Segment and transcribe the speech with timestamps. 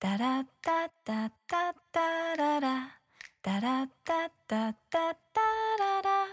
[0.00, 3.00] タラッタッタッタッララ。
[3.42, 5.40] タラッタッタッタッタ
[5.76, 6.26] ララ。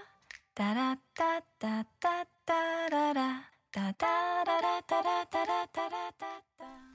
[0.53, 2.09] タラッタッタッタ
[2.53, 3.49] ッララ。
[3.71, 4.05] タタ
[4.45, 6.94] ララタラタラタラッタ。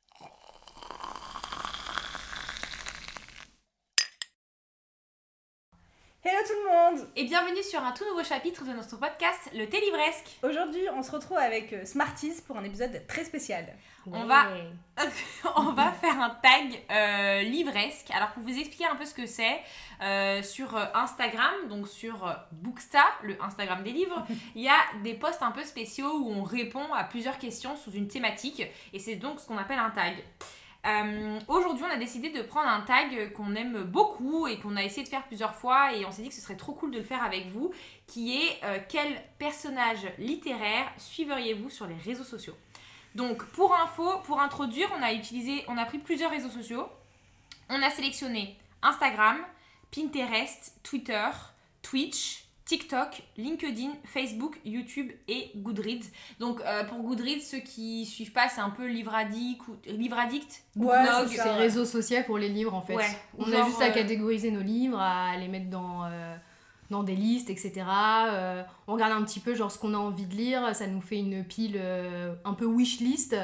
[6.23, 9.65] Hello tout le monde Et bienvenue sur un tout nouveau chapitre de notre podcast Le
[9.67, 10.27] Thé Livresque.
[10.43, 13.65] Aujourd'hui, on se retrouve avec euh, Smarties pour un épisode très spécial.
[14.05, 14.49] On va-
[15.55, 18.11] on va faire un tag euh, livresque.
[18.13, 19.61] Alors pour vous expliquer un peu ce que c'est,
[20.03, 24.23] euh, sur Instagram, donc sur Booksta, le Instagram des livres,
[24.55, 27.93] il y a des posts un peu spéciaux où on répond à plusieurs questions sous
[27.93, 28.61] une thématique
[28.93, 30.23] et c'est donc ce qu'on appelle un tag.
[30.87, 34.83] Euh, Aujourd'hui, on a décidé de prendre un tag qu'on aime beaucoup et qu'on a
[34.83, 36.97] essayé de faire plusieurs fois et on s'est dit que ce serait trop cool de
[36.97, 37.71] le faire avec vous,
[38.07, 42.55] qui est euh, quel personnage littéraire suivriez-vous sur les réseaux sociaux?
[43.13, 46.87] Donc, pour info, pour introduire, on a utilisé, on a pris plusieurs réseaux sociaux.
[47.69, 49.37] On a sélectionné Instagram,
[49.91, 51.29] Pinterest, Twitter,
[51.81, 52.40] Twitch,
[52.71, 56.07] TikTok, LinkedIn, Facebook, YouTube et Goodreads.
[56.39, 60.17] Donc, euh, pour Goodreads, ceux qui suivent pas, c'est un peu Livre Addict, ou- Livre
[60.17, 61.27] Addict, Ouais, Booknog.
[61.27, 62.95] c'est réseaux sociaux pour les livres en fait.
[62.95, 63.03] Ouais.
[63.37, 66.33] On Genre, a juste à euh, catégoriser nos livres, à les mettre dans, euh,
[66.89, 67.73] dans des listes, etc.
[68.29, 71.01] Euh, on regarde un petit peu genre ce qu'on a envie de lire, ça nous
[71.01, 73.35] fait une pile euh, un peu wish list.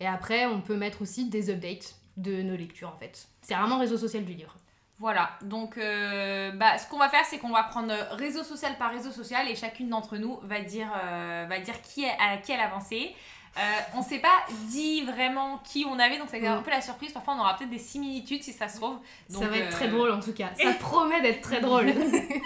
[0.00, 3.28] Et après, on peut mettre aussi des updates de nos lectures en fait.
[3.42, 4.56] C'est vraiment réseau social du livre.
[4.98, 8.92] Voilà, donc euh, bah, ce qu'on va faire, c'est qu'on va prendre réseau social par
[8.92, 12.52] réseau social et chacune d'entre nous va dire, euh, va dire qui, est, à qui
[12.52, 13.14] elle a avancé.
[13.58, 13.60] Euh,
[13.94, 16.62] on s'est pas dit vraiment qui on avait, donc ça a été un Mm.
[16.62, 17.12] peu la surprise.
[17.12, 18.98] Parfois, on aura peut-être des similitudes si ça se trouve.
[19.28, 20.50] Donc, ça va être euh, très drôle en tout cas.
[20.56, 21.86] Ça promet d'être très drôle.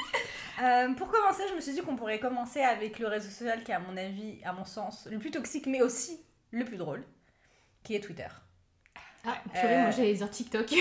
[0.63, 3.73] Euh, pour commencer, je me suis dit qu'on pourrait commencer avec le réseau social qui
[3.73, 6.19] est à mon avis, à mon sens, le plus toxique mais aussi
[6.51, 7.05] le plus drôle,
[7.85, 8.27] qui est Twitter.
[9.27, 10.67] Ah, purée, Euh, moi j'allais dire TikTok.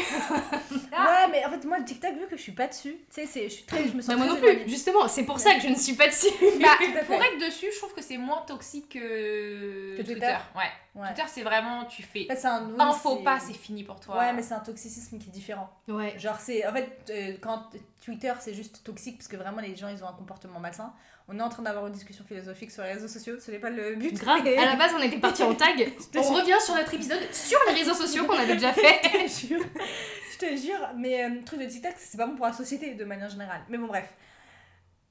[0.98, 1.28] Ah.
[1.28, 3.44] Ouais, mais en fait, moi, le TikTok, vu que je suis pas dessus, tu sais,
[3.44, 3.86] je suis très.
[3.86, 5.94] Je me sens Bah, moi non plus, justement, c'est pour ça que je ne suis
[5.94, 6.30] pas dessus.
[6.62, 10.64] bah, pour être dessus, je trouve que c'est moins toxique que, Que Twitter Ouais.
[10.96, 11.08] Ouais.
[11.08, 14.18] Twitter, c'est vraiment, tu fais c'est un, oui, un faux pas, c'est fini pour toi.
[14.18, 15.70] Ouais, mais c'est un toxicisme qui est différent.
[15.90, 16.18] Ouais.
[16.18, 16.66] Genre, c'est.
[16.66, 17.64] En fait, euh, quand
[18.04, 20.94] Twitter, c'est juste toxique parce que vraiment, les gens, ils ont un comportement malsain.
[21.28, 23.72] On est en train d'avoir une discussion philosophique sur les réseaux sociaux, ce n'est pas
[23.72, 24.14] le but.
[24.14, 25.92] Grave, à la base on était parti en tag.
[26.16, 26.32] On jure.
[26.34, 29.02] revient sur notre épisode sur les réseaux sociaux qu'on avait déjà fait.
[29.04, 29.66] je te jure.
[30.34, 33.06] Je te jure, mais euh, truc de TikTok, c'est pas bon pour la société de
[33.06, 33.62] manière générale.
[33.70, 34.10] Mais bon, bref.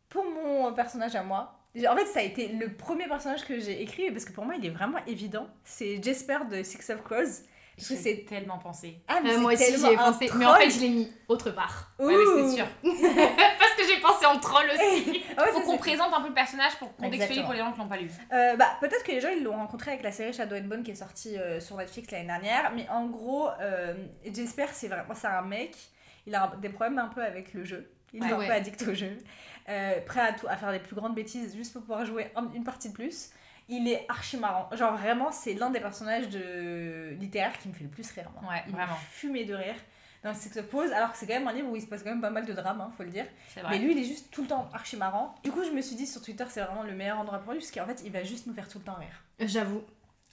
[0.08, 1.58] Pour mon personnage à moi,
[1.88, 4.54] en fait, ça a été le premier personnage que j'ai écrit parce que pour moi,
[4.56, 5.48] il est vraiment évident.
[5.64, 7.42] C'est Jasper de Six of Crows.
[7.76, 8.24] Parce que c'est.
[8.28, 9.00] tellement pensé.
[9.08, 11.50] Ah, mais Euh, moi aussi j'y ai pensé, mais en fait je l'ai mis autre
[11.50, 11.90] part.
[11.98, 12.48] Ouais, mais Ouh.
[12.50, 12.66] c'est sûr.
[12.84, 13.73] Parce
[14.04, 15.22] pensé en troll aussi.
[15.38, 17.88] Ouais, Faut qu'on présente un peu le personnage pour contextualiser pour les gens qui l'ont
[17.88, 18.10] pas lu.
[18.32, 20.82] Euh, bah, peut-être que les gens ils l'ont rencontré avec la série Shadow and Bone
[20.84, 23.94] qui est sortie euh, sur Netflix l'année dernière, mais en gros, euh,
[24.24, 25.76] Jasper c'est vraiment c'est un mec,
[26.26, 28.32] il a des problèmes un peu avec le jeu, il est Ouais.
[28.32, 28.46] un Ouais.
[28.46, 29.16] peu addict au jeu,
[29.68, 32.50] euh, prêt à, tout, à faire les plus grandes bêtises juste pour pouvoir jouer un-
[32.54, 33.30] une partie de plus.
[33.68, 37.84] Il est archi marrant, genre vraiment c'est l'un des personnages de littéraires qui me fait
[37.84, 38.30] le plus rire.
[38.40, 38.52] moi.
[38.52, 38.92] Ouais, il vraiment.
[38.92, 39.74] me fumait de rire
[40.24, 42.10] dans Sex Pose, alors que c'est quand même un livre où il se passe quand
[42.10, 43.26] même pas mal de drames, hein, faut le dire.
[43.70, 45.34] Mais lui, il est juste tout le temps archi marrant.
[45.44, 47.60] Du coup, je me suis dit sur Twitter, c'est vraiment le meilleur endroit pour lui,
[47.60, 49.22] parce qu'en fait, il va juste nous faire tout le temps rire.
[49.38, 49.82] J'avoue.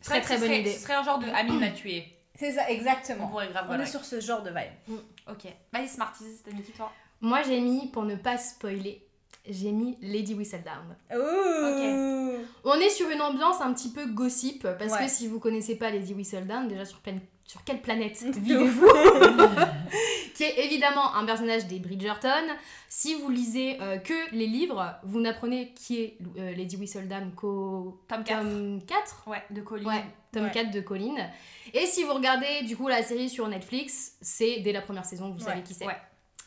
[0.01, 0.71] C'est vrai Très très bonne serait- idée.
[0.73, 2.05] Ce serait un genre de Amine m'a tué.
[2.35, 3.27] C'est ça, On exactement.
[3.27, 4.97] pourrait grave On est sur ce genre de vibe.
[5.29, 5.45] Ok.
[5.73, 6.91] Vas-y, Smarties, t'as mis qui toi?
[7.19, 9.05] Moi j'ai mis, pour ne pas spoiler,
[9.47, 10.95] j'ai mis Lady Whistledown.
[11.13, 15.05] Ouh On est sur une ambiance un petit peu gossip, parce Ouais.
[15.05, 18.87] que si vous connaissez pas Lady Whistledown, déjà sur, pleine- sur quelle planète vivez-vous
[20.35, 22.47] Qui est évidemment un personnage des Bridgerton.
[22.87, 28.01] Si vous lisez euh, que les livres, vous n'apprenez qui est euh, Lady Whistledown qu'au
[28.07, 28.39] Tome 4.
[28.41, 29.85] tome 4 Ouais, de Colline.
[29.85, 30.51] Ouais, tome Ouais.
[30.51, 30.81] 4 de.
[31.73, 35.31] Et si vous regardez du coup la série sur Netflix, c'est dès la première saison,
[35.31, 35.85] vous Ouais, savez qui c'est.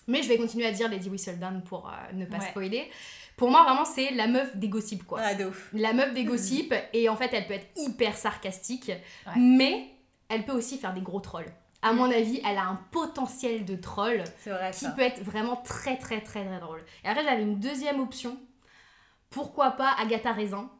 [0.06, 2.90] Mais je vais continuer à dire Lady Whistledown pour euh, ne pas spoiler.
[3.36, 5.34] Pour moi, vraiment, c'est la meuf des gossips, quoi.
[5.34, 5.68] De ouf.
[5.74, 8.90] La meuf des gossips, et en fait, elle peut être hyper sarcastique,
[9.36, 9.93] mais
[10.34, 11.46] elle peut aussi faire des gros trolls.
[11.82, 11.96] À Mm.
[11.96, 14.90] mon avis, elle a un potentiel de troll vrai, qui ça.
[14.92, 16.82] peut être vraiment très très très très drôle.
[17.04, 18.36] Et après j'avais une deuxième option.
[19.30, 20.70] Pourquoi pas Agatha Raisin?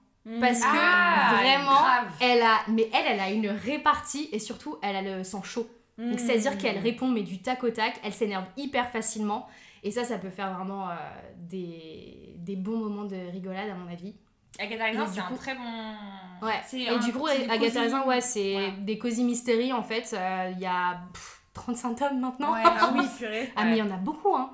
[0.40, 1.80] Parce que Ah, vraiment,
[2.20, 5.68] elle a, mais elle, elle a une répartie et surtout, elle a le sang chaud.
[5.98, 9.46] Donc, c'est-à-dire qu'elle répond, mais du tac au tac, elle s'énerve hyper facilement.
[9.82, 10.94] Et ça, ça peut faire vraiment euh,
[11.36, 14.14] des, des bons moments de rigolade, à mon avis.
[14.58, 15.94] Agatha Raisin, c'est un coup- très bon.
[16.42, 16.60] Ouais.
[16.66, 18.70] C'est Et du coup, Agatha cosy- Raisin, ouais, c'est Voilà.
[18.80, 20.12] des cosy mystery en fait.
[20.12, 22.52] euh, Il y a pff, 35 tomes maintenant.
[22.52, 23.52] Ouais, Ah oui, purée.
[23.56, 24.50] Ah, mais il y en a beaucoup, hein.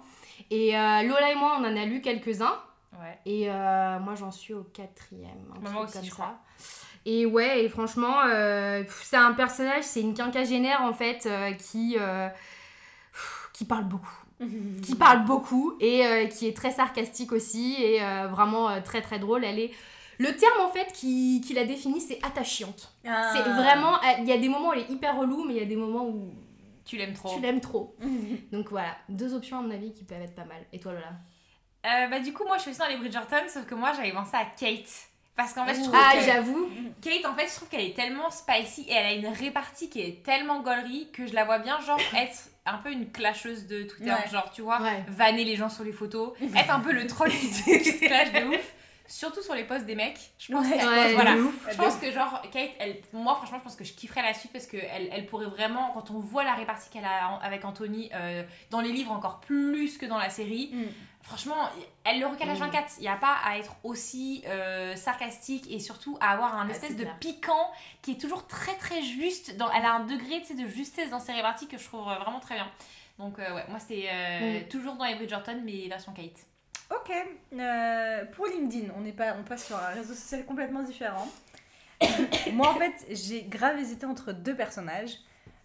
[0.51, 2.59] Et euh, Lola et moi, on en a lu quelques-uns.
[3.01, 3.19] Ouais.
[3.25, 5.31] Et euh, moi, j'en suis au quatrième.
[5.57, 6.15] Un truc moi aussi, comme je ça.
[6.17, 6.35] crois.
[7.07, 11.97] Et ouais, et franchement, euh, c'est un personnage, c'est une quinquagénaire en fait, euh, qui,
[11.99, 12.29] euh,
[13.55, 14.13] qui parle beaucoup.
[14.83, 19.03] Qui parle beaucoup et euh, qui est très sarcastique aussi et euh, vraiment euh, très
[19.03, 19.45] très drôle.
[19.45, 19.71] Elle est.
[20.19, 22.93] Le terme en fait qui, qui la définit, c'est attachante.
[23.07, 23.33] Ah.
[23.35, 24.01] C'est vraiment.
[24.19, 25.77] Il y a des moments où elle est hyper relou, mais il y a des
[25.77, 26.33] moments où
[26.85, 27.35] Tu l'aimes trop.
[27.35, 27.97] tu l'aimes trop.
[28.53, 30.63] Donc voilà, deux options à mon avis qui peuvent être pas mal.
[30.73, 32.09] Et toi Lola?
[32.09, 34.37] bah, du coup, moi, je suis aussi dans les Bridgerton, sauf que moi, j'avais pensé
[34.37, 34.91] à Kate.
[35.37, 36.69] Parce qu'en fait, je trouve Ah, que j'avoue.
[37.01, 40.03] Kate, en fait, je trouve qu'elle est tellement spicy et elle a une répartie qui
[40.03, 43.83] est tellement gaulerie que je la vois bien, genre, être un peu une clasheuse de
[43.85, 44.11] Twitter.
[44.11, 44.29] Ouais.
[44.31, 45.05] Genre, tu vois, Ouais.
[45.09, 48.47] vanner les gens sur les photos, être un peu le troll qui se clash de
[48.49, 48.75] ouf.
[49.07, 50.19] Surtout sur les posts des mecs.
[50.39, 50.79] Je pense Ouais.
[50.79, 51.35] qu'elle- Ouais, voilà.
[51.69, 54.53] Je pense que genre Kate, elle, moi franchement je pense que je kifferais la suite
[54.53, 58.45] parce que elle, pourrait vraiment, quand on voit la répartie qu'elle a avec Anthony euh,
[58.71, 60.85] dans les livres encore plus que dans la série, Mm.
[61.23, 61.69] Franchement
[62.05, 62.59] elle le recale à Mm.
[62.59, 62.93] 24.
[62.99, 66.71] Il n'y a pas à être aussi euh, sarcastique et surtout à avoir un Ah,
[66.73, 67.19] espèce c'est de clair.
[67.19, 67.71] piquant
[68.03, 69.57] qui est toujours très très juste.
[69.57, 72.41] Dans, elle a un degré de justesse dans ses réparties que je trouve euh, vraiment
[72.41, 72.69] très bien.
[73.19, 74.69] Donc euh, ouais, moi c'était euh, Mm.
[74.69, 76.47] toujours dans les Bridgerton mais version Kate.
[76.91, 77.13] Ok.
[78.33, 81.29] Pour LinkedIn, on, est pas, on passe sur un réseau social complètement différent.
[82.53, 85.13] Moi, en fait, j'ai grave hésité entre deux personnages.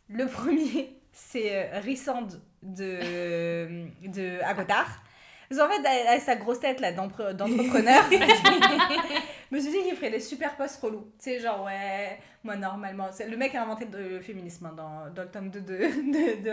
[0.07, 2.27] Le premier, c'est Rissand
[2.61, 4.85] de, de Agotar.
[5.49, 8.03] Parce qu'en fait, elle a sa grosse tête là d'entrepreneur.
[8.11, 11.11] je me suis dit qu'il ferait des super posts relous.
[11.19, 13.09] Tu sais, genre, ouais, moi normalement.
[13.27, 16.49] Le mec a inventé le féminisme hein, dans, dans le tome 2 de, de, de.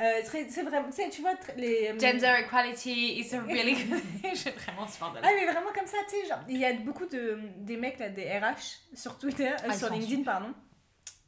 [0.00, 1.92] Euh, c'est vraiment, tu sais, tu vois, les.
[1.98, 4.00] Gender equality is a really good.
[4.22, 6.72] J'ai vraiment super de Ah mais vraiment comme ça, tu sais, genre, il y a
[6.72, 10.54] beaucoup de des mecs là, des RH sur Twitter, euh, Ah, sur LinkedIn pardon,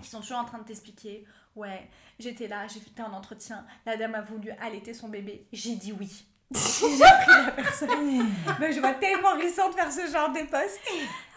[0.02, 1.86] qui sont toujours en train de t'expliquer, ouais,
[2.18, 5.92] j'étais là, j'ai fait un entretien, la dame a voulu allaiter son bébé, j'ai dit
[5.92, 6.24] oui.
[6.54, 7.88] J'ai pris la personne.
[8.60, 10.80] Mais je vois tellement Rissant faire ce genre de post.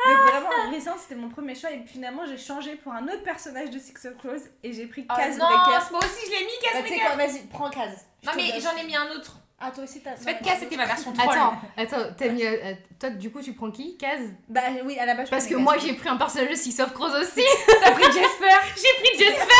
[0.06, 3.70] Donc vraiment, Rissant c'était mon premier choix et finalement j'ai changé pour un autre personnage
[3.70, 5.86] de Six of Crows et j'ai pris Oh Kaz non, Breaker.
[5.92, 7.06] moi aussi je l'ai mis Bah, Kaz Breaker.
[7.06, 8.06] quoi, vas-y, prends Kaz.
[8.26, 9.38] Non mais j'en ai mis un autre.
[9.58, 10.12] Ah toi aussi t'as...
[10.12, 11.30] En fait, Kaz c'était ma version troll.
[11.34, 12.44] Attends, attends, t'as mis.
[12.46, 14.20] euh, toi, du coup, tu prends qui Kaz
[14.50, 16.78] Bah oui, à la base je Parce que moi, j'ai pris un personnage de Six
[16.82, 17.42] of Crows aussi.
[17.82, 18.20] T'as pris Jasper
[18.76, 19.54] J'ai pris Jasper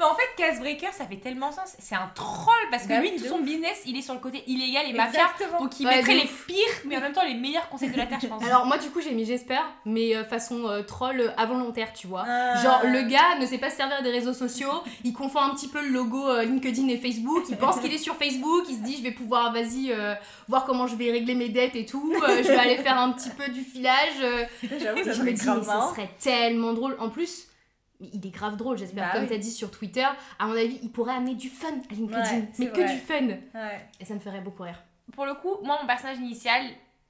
[0.00, 1.76] Mais en fait, Casebreaker, ça fait tellement sens.
[1.78, 4.42] C'est un troll parce que Bah lui, tout son business, il est sur le côté
[4.46, 5.26] illégal et mafia.
[5.30, 5.60] Exactement.
[5.60, 6.56] Donc il Ouais, mettrait les pires,
[6.86, 8.42] mais en même temps les meilleurs conseils de la Terre, je pense.
[8.44, 12.06] Alors, moi, du coup, j'ai mis J'espère, mais euh, façon euh, troll euh, involontaire, tu
[12.06, 12.24] vois.
[12.26, 12.56] Ah.
[12.62, 15.68] Genre, le gars ne sait pas se servir des réseaux sociaux, il confond un petit
[15.68, 18.80] peu le logo euh, LinkedIn et Facebook, il pense qu'il est sur Facebook, il se
[18.80, 19.94] dit je vais pouvoir, vas-y,
[20.48, 23.28] voir comment je vais régler mes dettes et tout, je vais aller faire un petit
[23.30, 24.48] peu du filage.
[24.80, 26.96] J'avoue, ça je me dis, mais serait tellement drôle.
[26.98, 27.46] En plus,
[28.00, 29.06] il est grave drôle, j'espère.
[29.06, 29.28] Bah Comme oui.
[29.28, 30.06] t'as dit sur Twitter,
[30.38, 32.20] à mon avis, il pourrait amener du fun à LinkedIn.
[32.36, 33.26] Ouais, mais que du fun.
[33.54, 33.86] Ouais.
[34.00, 34.82] Et ça me ferait beaucoup rire.
[35.12, 36.62] Pour le coup, moi, mon personnage initial,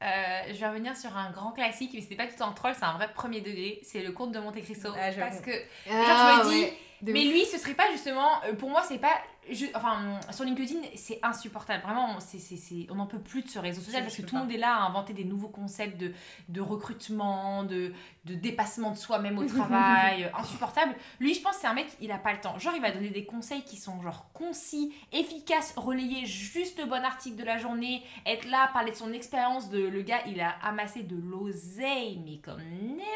[0.02, 0.06] euh,
[0.48, 2.94] je vais revenir sur un grand classique, mais c'était pas tout un troll, c'est un
[2.94, 3.80] vrai premier degré.
[3.82, 4.88] C'est le conte de Monte Cristo.
[4.96, 5.50] Ah, parce que
[5.90, 7.32] Ah, je me dis, ouais, Mais ouf.
[7.32, 8.28] lui, ce serait pas justement.
[8.46, 9.14] euh, Pour moi, c'est pas.
[9.54, 11.82] Je- enfin, sur LinkedIn, c'est insupportable.
[11.82, 14.42] Vraiment, c'est, c'est- on n'en peut plus de ce réseau social parce que tout le
[14.42, 16.12] monde est là à inventer des nouveaux concepts de,
[16.48, 17.92] de recrutement, de,
[18.24, 20.30] de dépassement de soi-même au travail.
[20.36, 20.94] insupportable.
[21.20, 22.58] Lui, je pense c'est un mec, il a pas le temps.
[22.58, 27.04] Genre, il va donner des conseils qui sont genre concis, efficaces, relayer juste le bon
[27.04, 29.70] article de la journée, être là, parler de son expérience.
[29.70, 33.06] De, le gars, il a amassé de l'oseille, mais comme never.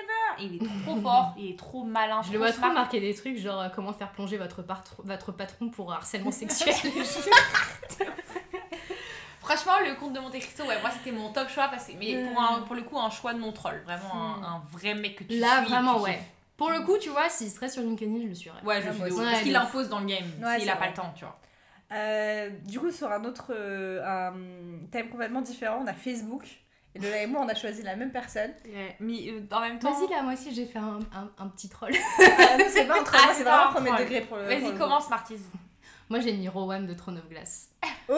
[0.41, 2.23] Il est trop fort, il est trop malin.
[2.23, 4.65] Je le vois trop marquer des trucs, genre euh, comment faire plonger votre,
[5.05, 6.75] votre patron pour harcèlement sexuel.
[9.41, 12.25] Franchement, le conte de Monte Cristo, ouais, moi c'était mon top choix parce que, mais
[12.27, 14.45] pour, un, pour le coup, un choix de non troll, vraiment un, Mm.
[14.45, 16.13] un vrai mec que tu Là, suis, vraiment, tu ouais.
[16.15, 16.23] kiffes.
[16.57, 18.63] Pour le coup, tu vois, s'il serait sur LinkedIn, je le suivrais.
[18.63, 20.95] Ouais, je Ah, suis parce qu'il impose dans le game, Ouais, s'il a pas le
[20.95, 21.39] temps, tu vois.
[21.93, 24.33] Euh, du coup, sur un autre euh, un
[24.91, 26.45] thème complètement différent, on a Facebook.
[26.95, 28.53] Et Lola et moi, on a choisi la même personne.
[29.01, 31.69] Mais euh, en même temps, Vas-y, là, moi aussi, j'ai fait un, un- un petit
[31.69, 31.91] troll.
[32.21, 34.45] Ah, c'est pas un troll, moi, c'est Ah, vraiment un premier degré pour le.
[34.45, 35.43] vas-y, commence, Marquise.
[36.11, 37.69] Moi, j'ai mis Rowan de Throne of Glass.
[38.09, 38.15] Oh,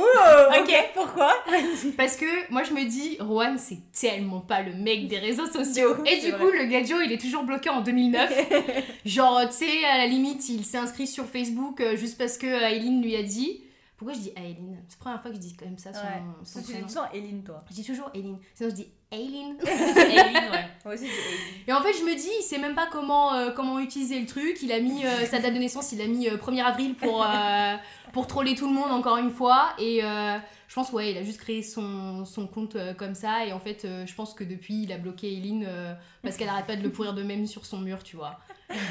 [0.60, 1.32] ok, pourquoi?
[1.96, 5.92] Parce que moi, je me dis, Rowan, c'est tellement pas le mec des réseaux sociaux.
[5.92, 8.48] Ouf, Et du coup, le gadjo, il est toujours bloqué en 2009.
[9.04, 12.46] Genre, tu sais, à la limite, il s'est inscrit sur Facebook euh, juste parce que
[12.46, 13.60] Aileen lui a dit.
[13.96, 14.82] Pourquoi je dis Aileen?
[14.88, 16.22] C'est la première fois que je dis comme ça son, Ouais.
[16.44, 17.64] son Tu dis toujours Eline, toi.
[17.70, 18.38] Je dis toujours Aileen.
[18.54, 19.56] Sinon, je dis Aileen.
[19.66, 20.66] Aileen, ouais.
[20.84, 21.64] Moi aussi, je dis Eline.
[21.68, 24.26] Et en fait, je me dis, il sait même pas comment, euh, comment utiliser le
[24.26, 24.58] truc.
[24.62, 27.24] Il a mis euh, sa date de naissance, il a mis euh, 1er avril pour,
[27.24, 27.76] euh,
[28.12, 29.70] pour troller tout le monde encore une fois.
[29.78, 33.46] Et je pense, ouais, il a juste créé son, son compte comme ça.
[33.46, 36.66] Et en fait, je pense que depuis, il a bloqué Eileen euh, parce qu'elle arrête
[36.66, 38.38] pas de le pourrir de même sur son mur, tu vois.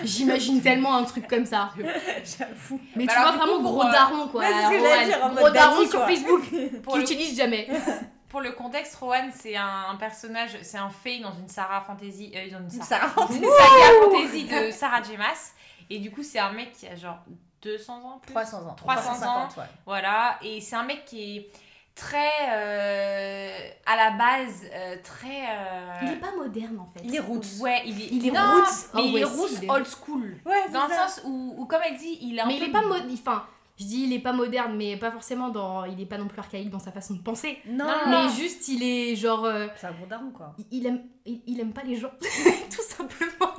[0.04, 1.72] J'imagine tellement un truc comme ça.
[1.78, 2.80] J'avoue.
[2.96, 4.44] Mais Bah tu alors, vois vraiment coup, gros euh, daron quoi.
[4.46, 6.06] ce que dire, en gros mode daron sur.
[6.06, 6.42] Facebook
[6.84, 7.68] Pour qu'il le, utilise jamais.
[8.30, 12.32] pour le contexte, Rowan, c'est un, un personnage, c'est un fée dans une Sarah Fantasy.
[12.36, 13.12] Euh, dans une Sarah.
[13.30, 15.18] Une saga fantasy de Sarah J.
[15.18, 15.54] Maas.
[15.90, 17.20] Et du coup, c'est un mec qui a genre
[17.62, 18.34] 200 ans plus?
[18.34, 18.76] 300 ans.
[18.76, 19.48] 300 ans.
[19.48, 19.64] 350, ouais.
[19.86, 20.38] Voilà.
[20.42, 21.52] Et c'est un mec qui est
[21.96, 22.50] très.
[22.52, 25.44] euh, à la base, euh, très.
[25.44, 27.02] euh, Il est pas moderne en fait.
[27.06, 27.60] Il est roots.
[27.62, 28.90] Ouais, il est, Il est non, roots.
[28.94, 29.34] Mais Oh, il est si,
[29.68, 30.38] roots old school.
[30.46, 31.08] Ouais, c'est Dans le ça.
[31.08, 32.64] sens où, où, comme elle dit, il est un Mais peu.
[32.64, 33.10] il est pas moderne.
[33.14, 33.46] Enfin,
[33.78, 35.86] je dis il est pas moderne, mais pas forcément dans.
[35.86, 37.60] Il est pas non plus archaïque dans sa façon de penser.
[37.68, 39.46] Non, Non, Mais juste, il est genre.
[39.46, 40.54] euh, C'est un gros daron, quoi.
[40.58, 42.12] il- il aime, il, il aime pas les gens.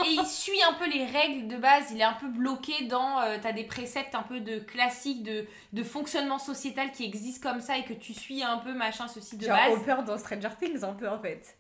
[0.07, 3.21] Et il suit un peu les règles de base, il est un peu bloqué dans.
[3.21, 7.61] euh, T'as des préceptes un peu de classiques, de, de fonctionnement sociétal qui existent comme
[7.61, 9.73] ça et que tu suis un peu, machin, ceci de Genre base.
[9.73, 11.57] Hopper dans Stranger Things, un peu, en fait.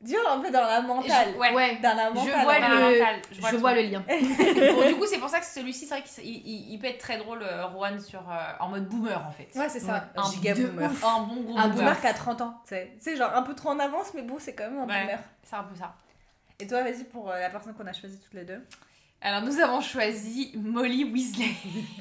[0.00, 1.28] Dur, un peu dans la mentale.
[1.34, 1.76] Je- ouais.
[1.82, 2.42] Dans la Je mentale.
[2.44, 4.02] vois Dans la le- mentale, Je le vois le lien.
[4.74, 6.96] Bon, du coup, c'est pour ça que celui-ci, c'est vrai qu'il il- il peut être
[6.98, 9.48] très drôle, euh, Rowan, sur, euh, en mode boomer en fait.
[9.58, 10.08] Ouais, c'est ça.
[10.16, 10.90] Un Un giga boomer.
[10.90, 11.04] ouf.
[11.04, 11.74] Un bon gros Un boomer.
[11.74, 12.54] boomer qui a 30 ans.
[12.64, 15.02] C'est c'est genre un peu trop en avance, mais bon, c'est quand même un Ouais.
[15.02, 15.18] boomer.
[15.42, 15.94] C'est un peu ça.
[16.60, 18.60] Et toi, vas-y, pour euh, la personne qu'on a choisie toutes les deux.
[19.22, 21.50] Alors, nous avons choisi Molly Weasley.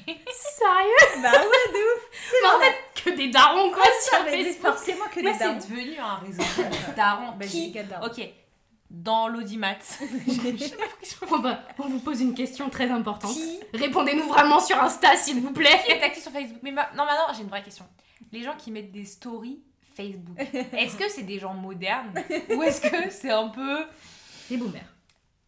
[0.08, 1.22] Sérieux?
[1.22, 2.04] Bah ouais, de ouf.
[2.42, 4.72] Mais en fait, que des darons quoi sur Facebook.
[4.74, 5.58] forcément que Mais des c'est darons.
[5.58, 6.42] devenu un réseau
[6.89, 7.75] de darons Bah, qui.
[8.04, 8.30] Ok,
[8.89, 9.75] dans l'audimat.
[11.32, 13.34] On, va- on vous pose une question très importante.
[13.34, 15.80] qui Répondez-nous vraiment sur Insta, s'il vous plaît.
[15.86, 16.60] qui est actif sur Facebook?
[16.63, 17.86] Mais ma- non, maintenant, j'ai une vraie question.
[18.32, 19.62] Les gens qui mettent des stories
[19.96, 20.38] Facebook,
[20.74, 22.13] est-ce que c'est des gens modernes?
[22.56, 23.80] Ou est-ce que c'est un peu.
[24.50, 24.82] Les boomers.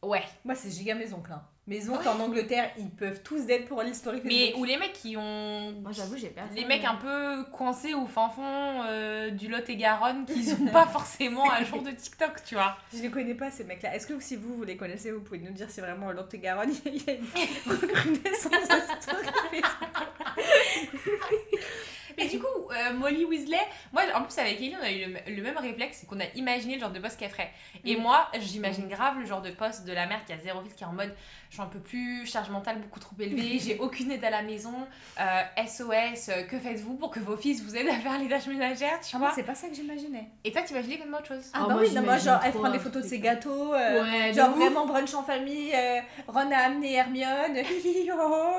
[0.03, 0.24] Ouais.
[0.43, 1.31] Moi, c'est giga mes oncles.
[1.31, 1.43] Hein.
[1.67, 5.15] Mes oncles en Angleterre, ils peuvent tous d'être pour l'historique Mais ou les mecs qui
[5.15, 5.74] ont.
[5.74, 6.55] Moi, j'avoue, j'ai personne.
[6.55, 11.48] Les mecs un peu coincés au fin fond euh, du Lot-et-Garonne qui sont pas forcément
[11.50, 12.77] à jour de TikTok, tu vois.
[12.91, 13.96] Je les connais pas, ces mecs-là.
[13.96, 16.39] Est-ce que si vous, vous les connaissez, vous pouvez nous dire si vraiment Lot et
[16.39, 17.25] Garonne, il y a une
[17.72, 19.62] recrudescence de story
[22.18, 23.60] Mais du coup, euh, Molly Weasley,
[23.94, 26.25] moi en plus avec Ellie, on a eu le, le même réflexe, c'est qu'on a
[26.36, 27.51] imaginé le genre de poste qu'elle ferait.
[27.86, 28.01] Et Mm.
[28.01, 30.84] moi, j'imagine grave le genre de poste de la mère qui a zéro fil, qui
[30.84, 31.13] est en mode
[31.51, 34.41] je suis un peu plus, charge mentale beaucoup trop élevée, j'ai aucune aide à la
[34.41, 34.74] maison,
[35.20, 38.48] euh, SOS, euh, que faites-vous pour que vos fils vous aident à faire les tâches
[38.48, 40.29] ménagères, tu Ah, vois c'est pas ça que j'imaginais.
[40.46, 42.53] Et toi, t'imaginais comme autre chose Ah, Oh, bah moi, oui, non, moi, genre, elle
[42.53, 43.74] prend des photos de ses gâteaux.
[43.74, 45.74] euh, Ouais, genre, vraiment brunch en famille.
[45.75, 47.58] euh, Ron a amené Hermione.
[48.08, 48.58] genre,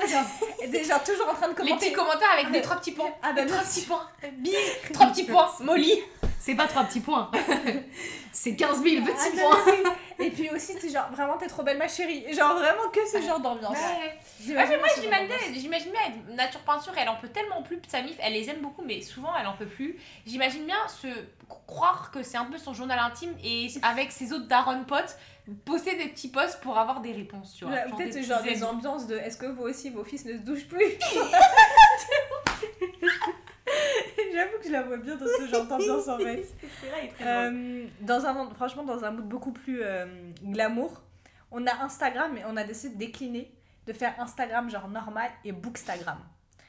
[0.87, 1.85] genre, toujours en train de Les commenter.
[1.87, 3.09] petits commentaires avec des trois petits points.
[3.23, 4.07] Ah, bah, Des trois petits points.
[4.37, 4.53] Bise,
[4.93, 5.49] trois petits points.
[5.61, 5.93] Molly.
[6.43, 7.31] C'est pas trois petits points.
[8.33, 9.93] c'est 15 000 Ah, petits points.
[10.19, 12.25] Et puis aussi, c'est genre, vraiment, t'es trop belle, ma chérie.
[12.33, 13.77] Genre, vraiment que ce genre d'ambiance.
[13.77, 14.19] Ouais.
[14.41, 14.87] J'imagine Ouais, mais moi
[15.53, 18.59] j'imagine bien être nature peinture, elle en peut tellement plus, sa mif, elle les aime
[18.59, 19.95] beaucoup, mais souvent elle en peut plus.
[20.25, 21.07] J'imagine bien se
[21.47, 25.15] croire que c'est un peu son journal intime et avec ses autres daron potes,
[25.63, 27.73] poster des petits posts pour avoir des réponses, tu vois.
[27.73, 30.33] Ouais, Genre Peut-être des genre des ambiances de est-ce que vous aussi vos fils ne
[30.33, 30.83] se douchent plus?
[34.33, 36.45] J'avoue que je la vois bien dans ce genre d'ambiance en fait.
[36.81, 37.55] C'est vrai, il est très drôle.
[37.55, 40.05] Euh, dans un, franchement, dans un mood beaucoup plus euh,
[40.43, 41.01] glamour,
[41.51, 43.53] on a Instagram, mais on a décidé de décliner,
[43.87, 46.17] de faire Instagram genre normal et Bookstagram.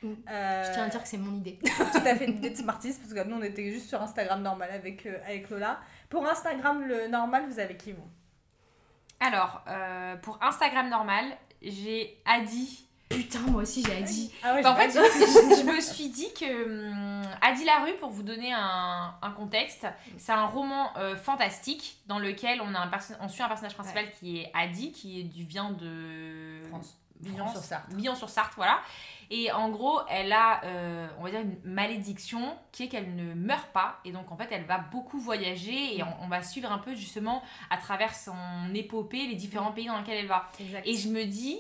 [0.05, 0.13] Mm.
[0.31, 1.59] Euh, Je tiens à dire que c'est mon idée.
[1.65, 4.43] tout à fait une idée de Smarties, parce que nous on était juste sur Instagram
[4.43, 5.81] normal avec, euh, avec Lola.
[6.11, 8.07] Pour Instagram le normal, vous avez qui vous?
[9.21, 11.25] Alors, euh, pour Instagram normal,
[11.63, 12.87] j'ai Adi.
[13.15, 14.33] Putain, moi aussi j'ai dit.
[14.43, 18.11] Ah ouais, Bah, en fait, je, je me suis dit que hum, Adi Larue, pour
[18.11, 19.87] vous donner un, un contexte,
[20.19, 22.91] c'est un roman euh, fantastique dans lequel on, a un
[23.21, 26.97] on suit un personnage principal qui est Adi, qui est du vient de France.
[27.21, 27.95] Bihan sur Sarthe.
[27.95, 28.81] Bihan sur Sarthe, voilà.
[29.31, 33.33] Et en gros, elle a, euh, on va dire, une malédiction qui est qu'elle ne
[33.35, 34.01] meurt pas.
[34.05, 36.95] Et donc, en fait, elle va beaucoup voyager et on, on va suivre un peu
[36.95, 38.35] justement à travers son
[38.75, 40.51] épopée les différents pays dans lesquels elle va.
[40.61, 40.87] Exact.
[40.87, 41.59] Et je me dis,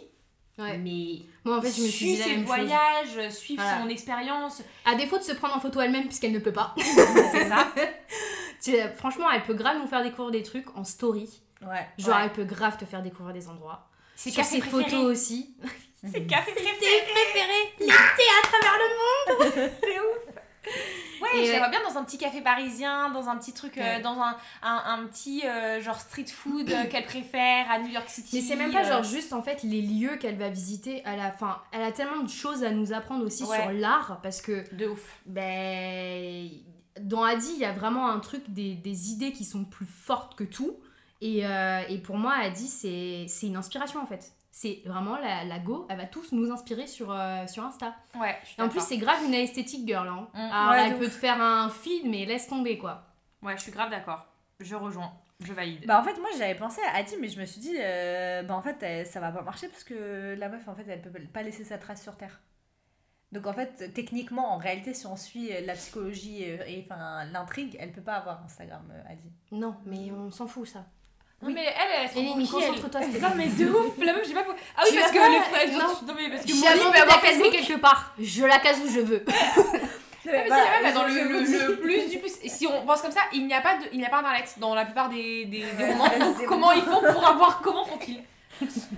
[0.57, 0.79] Ouais.
[0.79, 3.83] mais Moi en fait, je me suis suivre dit ses voyages, suivre Voilà.
[3.83, 6.75] son expérience, À défaut de se prendre en photo elle-même puisqu'elle ne peut pas.
[6.77, 7.69] c'est ça.
[8.63, 11.29] Tu sais, Franchement, elle peut grave nous faire découvrir des trucs en story.
[11.61, 11.87] Ouais.
[11.99, 12.23] Genre, Ouais.
[12.25, 13.89] elle peut grave te faire découvrir des endroits.
[14.17, 14.85] C'est ses préféré.
[14.85, 15.55] photos aussi.
[16.03, 17.03] C'est café préféré.
[17.13, 18.89] préférés L'été à travers le
[19.65, 20.34] monde je la
[21.23, 21.59] ouais.
[21.59, 24.83] vois bien dans un petit café parisien, dans un petit truc, euh, dans un, un,
[24.87, 28.37] un petit euh, genre street food euh, qu'elle préfère à New York City.
[28.37, 31.03] Mais c'est même pas genre juste en fait les lieux qu'elle va visiter.
[31.05, 33.61] Elle a, enfin, elle a tellement de choses à nous apprendre aussi Ouais.
[33.63, 35.21] sur l'art parce que De ouf.
[35.27, 36.49] ben,
[37.01, 40.35] dans Adi, il y a vraiment un truc des, des idées qui sont plus fortes
[40.37, 40.77] que tout.
[41.21, 41.39] Et,
[41.89, 44.34] et pour moi, Adi, c'est une inspiration en fait.
[44.57, 47.93] C'est vraiment la, la go, elle va tous nous inspirer sur, euh, sur Insta.
[48.15, 50.07] Ouais, je suis Et en plus, c'est grave une esthétique girl.
[50.07, 50.29] Hein.
[50.33, 50.39] Mm.
[50.39, 51.13] Alors, Ouais, elle peut ouf.
[51.13, 53.03] te faire un feed, mais laisse tomber quoi.
[53.43, 54.25] Ouais, je suis grave d'accord.
[54.61, 55.13] Je rejoins.
[55.41, 55.85] Je valide.
[55.87, 58.55] Bah en fait moi j'avais pensé à Adi mais je me suis dit euh, bah
[58.55, 61.11] en fait elle- ça va pas marcher parce que la meuf en fait elle peut
[61.33, 62.41] pas laisser sa trace sur terre.
[63.33, 67.25] Donc en fait techniquement en réalité si on suit euh, la psychologie euh, et enfin
[67.33, 69.33] l'intrigue elle peut pas avoir Instagram Adi.
[69.51, 70.87] Non, mais on s'en fout ça.
[71.45, 73.93] Non, mais elle, elle elle- concentre-toi, s'il te Non, mais de ouf.
[74.03, 74.45] La meuf, j'ai pas.
[74.77, 75.73] Ah oui, Tu parce que pas- les frères.
[75.73, 75.79] non.
[76.07, 77.51] Non, mais parce que mon de peut avoir Facebook.
[77.53, 78.15] quelque part.
[78.19, 79.25] Je la case où je veux.
[79.29, 79.33] Ah,
[80.33, 82.33] mais c'est Voilà, la même, dans le, le- le plus du plus.
[82.43, 84.19] Et si on pense comme ça, il n'y a pas de, il n'y a pas
[84.21, 86.09] internet dans la plupart des, des, des romans.
[86.49, 88.23] comment ils font pour avoir, comment font-ils?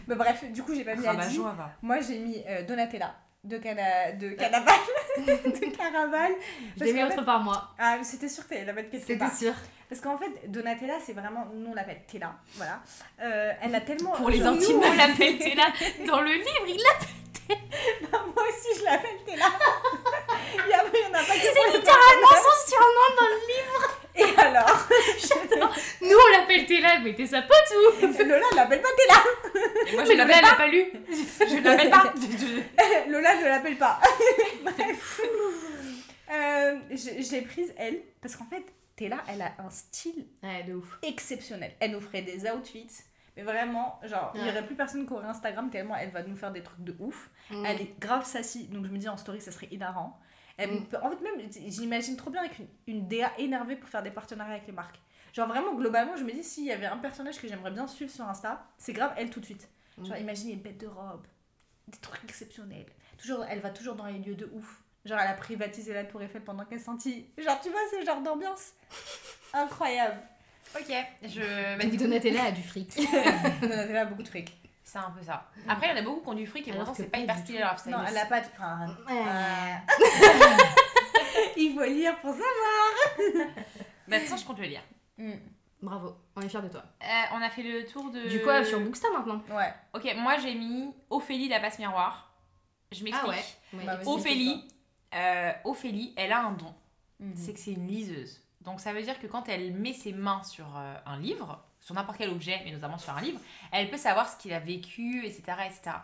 [0.07, 1.35] Mais bref du coup j'ai pas mis Ah bah, Adi.
[1.35, 1.71] joie, va.
[1.83, 3.15] Moi j'ai mis euh, Donatella
[3.45, 4.75] de Cana de Canaval
[5.19, 6.33] de Caraval.
[6.77, 7.71] Je l'ai mis fait- autre part moi.
[7.79, 9.53] Ah c'était sûr que t'allais la mettre quelque C'était sûr.
[9.89, 12.81] Parce qu'en fait Donatella c'est vraiment nous on l'appelle Tella voilà.
[13.21, 15.67] Euh, elle a tellement Pour les intimes, on l'appelle Tella.
[16.07, 17.57] Dans le livre, il l'a.
[18.11, 19.45] Moi aussi, je l'appelle Tella.
[20.69, 23.47] Et après, il y en a pas qui C'est littéralement son surnom dans le
[24.19, 24.89] Et alors
[26.01, 29.23] Nous on l'appelle Tella, mais t'es sa pote ou Lola ne l'appelle pas Tella.
[29.95, 30.57] Moi, je l'appelle Lola pas.
[30.57, 30.85] pas lu.
[31.41, 32.15] Je l'appelle pas.
[32.17, 34.01] Je- Lola ne l'appelle pas.
[34.63, 35.21] Bref.
[36.33, 38.65] Euh, je je l'ai prise, elle, parce qu'en fait,
[38.97, 40.99] Tella, elle a un style Ouais, de ouf.
[41.03, 41.75] exceptionnel.
[41.81, 42.91] Elle nous ferait des outfits.
[43.37, 44.53] Mais vraiment, genre, il n'y Ouais.
[44.53, 47.29] aurait plus personne qui aurait Instagram tellement elle va nous faire des trucs de ouf.
[47.51, 47.65] Mm.
[47.67, 50.19] Elle est grave sassy, donc je me dis en story, ça serait hilarant.
[50.59, 50.87] Elle Mm.
[50.87, 54.11] peut- en fait, même, j'imagine trop bien avec une, une DA énervée pour faire des
[54.11, 54.99] partenariats avec les marques.
[55.33, 58.11] Genre, vraiment, globalement, je me dis, s'il y avait un personnage que j'aimerais bien suivre
[58.11, 59.69] sur Insta, c'est grave elle tout de suite.
[60.03, 60.21] Genre, Mm.
[60.21, 61.27] imaginez une bête de robe,
[61.89, 62.87] des trucs exceptionnels.
[63.19, 64.83] Toujours, elle va toujours dans les lieux de ouf.
[65.05, 67.27] Genre, elle a privatisé la Tour Eiffel pendant qu'elle sentit.
[67.39, 68.73] Genre, tu vois, ce genre d'ambiance.
[69.53, 70.21] Incroyable.
[70.75, 71.79] Ok, je.
[71.79, 72.93] bah, Donatella a du fric.
[73.63, 74.53] Elle a beaucoup de fric.
[74.89, 75.49] C'est un peu ça.
[75.69, 77.19] Après, il y en a beaucoup qui ont du fric et pourtant, que c'est pas
[77.19, 77.93] hyper du stylé leur lifestyle.
[77.93, 78.47] Non, elle a pas de.
[78.55, 79.25] Enfin, Ouais.
[79.27, 79.75] euh,
[81.57, 82.35] Il faut lire pour.
[84.09, 84.83] Bah, de toute façon, je compte le lire.
[85.83, 86.85] Bravo, on est fiers de toi.
[87.03, 88.29] Euh, on a fait le tour de.
[88.29, 89.43] Du coup, euh, sur Booksta maintenant.
[89.51, 89.75] Ouais.
[89.95, 92.33] Ok, moi j'ai mis Ophélie la passe miroir.
[92.93, 93.59] Je m'explique.
[93.73, 93.99] Ouais, Bah.
[94.07, 94.69] Ophélie,
[95.15, 96.73] euh, Ophélie, elle a un don.
[97.19, 97.33] Mhm.
[97.37, 98.41] C'est que c'est une liseuse.
[98.61, 101.95] Donc ça veut dire que quand elle met ses mains sur euh, un livre, sur
[101.95, 103.39] n'importe quel objet, mais notamment sur un livre,
[103.71, 105.43] elle peut savoir ce qu'il a vécu, etc.
[105.67, 105.97] etc.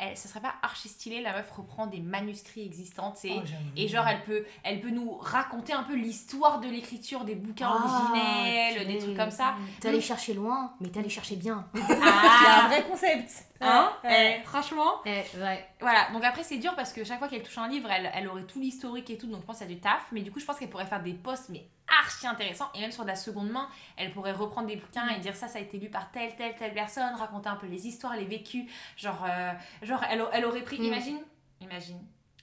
[0.00, 3.42] Elle, ce serait pas archi stylé, la meuf reprend des manuscrits existants, tu sais, Oh,
[3.76, 7.68] et genre, elle peut, elle peut nous raconter un peu l'histoire de l'écriture des bouquins
[7.68, 7.82] Ah,
[8.14, 9.56] originels, des trucs comme ça.
[9.80, 11.66] T'es allé chercher loin, mais t'es allé chercher bien.
[11.74, 13.46] Il y a un Ah vrai concept.
[13.60, 14.38] Hein Ouais.
[14.40, 15.66] Eh, Franchement Eh, ouais.
[15.80, 18.28] Voilà, donc après c'est dur parce que chaque fois qu'elle touche un livre, elle, elle
[18.28, 20.06] aurait tout l'historique et tout, donc je pense a du taf.
[20.12, 21.66] Mais du coup, je pense qu'elle pourrait faire des posts, mais
[22.00, 22.70] archi intéressants.
[22.74, 25.48] Et même sur de la seconde main, elle pourrait reprendre des bouquins et dire ça,
[25.48, 28.24] ça a été lu par telle, telle, telle personne, raconter un peu les histoires, les
[28.24, 28.64] vécus.
[28.96, 30.84] Genre, euh, genre elle, elle aurait pris, Mm.
[30.84, 31.20] imagine,
[31.60, 32.00] imagine.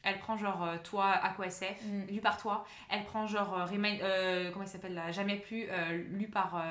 [0.08, 2.06] Elle prend genre euh, toi, Aqua SF, Mm.
[2.12, 2.66] lu par toi.
[2.90, 3.66] Elle prend genre euh,
[4.04, 6.64] euh, comment il s'appelle là, Jamais plus, euh, lu par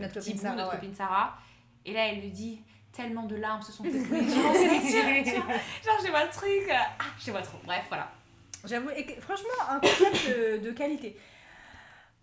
[0.00, 0.74] Notre Sarah, notre ouais.
[0.76, 1.36] copine Sarah.
[1.84, 2.60] Et là, elle lui dit
[2.92, 4.28] tellement de larmes se sont écoulées.
[4.28, 6.68] Genre, je vois le truc.
[6.72, 6.88] Ah,
[7.24, 7.58] je vois trop.
[7.64, 8.10] Bref, voilà.
[8.64, 8.88] J'avoue,
[9.20, 11.16] franchement, un concept de, de qualité.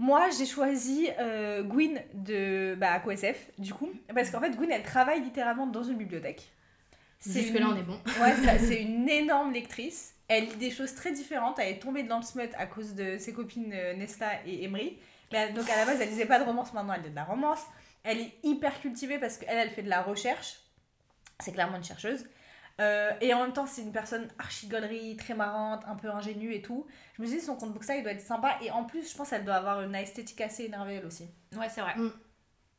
[0.04, 4.82] Moi, j'ai choisi euh, Gwyn de bah, AquaSF, du coup, parce qu'en fait, Gwyn, elle
[4.82, 6.52] travaille littéralement dans une bibliothèque.
[7.20, 8.00] C'est Jusque-là, une- on est bon.
[8.20, 10.16] Ouais, c'est une énorme lectrice.
[10.28, 11.60] Elle lit des choses très différentes.
[11.60, 14.98] Elle est tombée dans le smut à cause de ses copines euh, Nesta et Emery.
[15.32, 16.74] Mais elle- donc à la base, elle lisait pas de romance.
[16.74, 17.62] Maintenant, elle lit de la romance.
[18.04, 20.56] Elle est hyper cultivée parce qu'elle, elle fait de la recherche.
[21.40, 22.26] C'est clairement une chercheuse.
[22.82, 26.54] Euh, et en même temps, c'est une personne archi gaulerie, très marrante, un peu ingénue
[26.54, 26.88] et tout.
[27.13, 28.58] Je me suis dit, son compte Booksta, il doit être sympa.
[28.62, 31.30] Et en plus, je pense qu'elle doit avoir une esthétique assez énervée, elle aussi.
[31.58, 31.96] Ouais, c'est vrai.
[31.96, 32.12] Mm.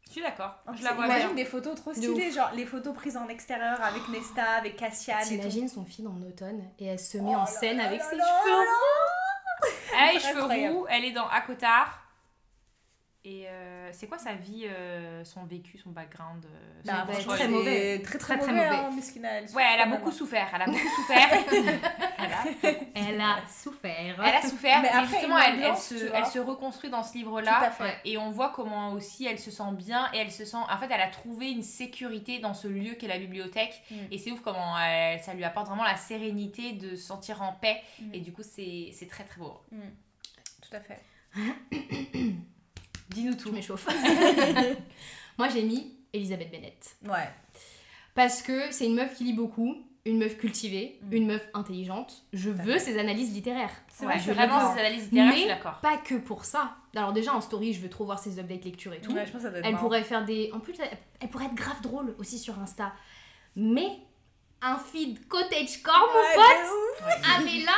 [0.07, 0.57] Je suis d'accord.
[0.69, 1.37] Oh, Je la vois Imagine bien.
[1.37, 4.85] des photos trop De stylées, genre les photos prises en extérieur avec Nesta, avec tout.
[5.27, 8.21] T'imagines son feed en automne et elle se met Oh en scène avec ses cheveux
[8.21, 9.69] roux.
[9.95, 10.87] Elle a les cheveux roux.
[10.91, 12.02] Elle est dans Akotard.
[13.25, 17.15] Et euh, c'est quoi sa vie, euh, son vécu, son background euh, son Bah, bah,
[17.37, 18.01] très mauvais.
[18.03, 18.79] Très très, Très, très mauvais, mauvais.
[18.81, 20.13] hein, Miskina, elle Ouais, elle a beaucoup hein.
[20.13, 20.49] souffert.
[20.53, 21.29] Elle a beaucoup souffert.
[22.19, 22.45] elle, a,
[22.97, 24.17] Elle a souffert.
[24.25, 24.83] elle a souffert.
[24.83, 27.59] Mais après, justement, elle, elle se, elle se reconstruit dans ce Tout livre-là.
[27.61, 27.85] à fait.
[27.85, 27.97] Ouais.
[28.05, 30.57] Et on voit comment aussi elle se sent bien et elle se sent.
[30.57, 33.85] En fait, elle a trouvé une sécurité dans ce lieu qu'est la bibliothèque.
[33.93, 33.95] Mm.
[34.11, 37.53] Et c'est ouf comment elle- ça lui apporte vraiment la sérénité de se sentir en
[37.53, 37.81] paix.
[38.01, 38.15] Mm.
[38.15, 39.61] Et du coup, c'est c'est très très beau.
[39.71, 39.77] Tout
[40.69, 41.01] Tout à fait.
[43.15, 43.53] Dis-nous Je tout.
[43.53, 43.87] m'échauffe.
[45.39, 46.97] Moi, j'ai mis Elisabeth Bennett.
[47.05, 47.29] Ouais.
[48.15, 51.13] Parce que c'est une meuf qui lit beaucoup, une meuf cultivée, Mm.
[51.15, 52.25] une meuf intelligente.
[52.33, 53.71] Je veux ses analyses littéraires.
[53.89, 55.81] C'est Ouais, vrai, je je veux vraiment ces analyses littéraires, je suis d'accord.
[55.81, 56.77] pas que pour ça.
[56.95, 59.13] Alors déjà en story, je veux trop voir ses updates lecture et tout.
[59.13, 59.85] Ouais, je pense que ça doit être Elle marrant.
[59.85, 60.51] pourrait faire des...
[60.53, 62.93] En plus, elle, elle pourrait être grave drôle aussi sur Insta.
[63.57, 63.89] Mais
[64.61, 67.15] un feed cottagecore, mon Ouais, pote.
[67.25, 67.73] Ah mais là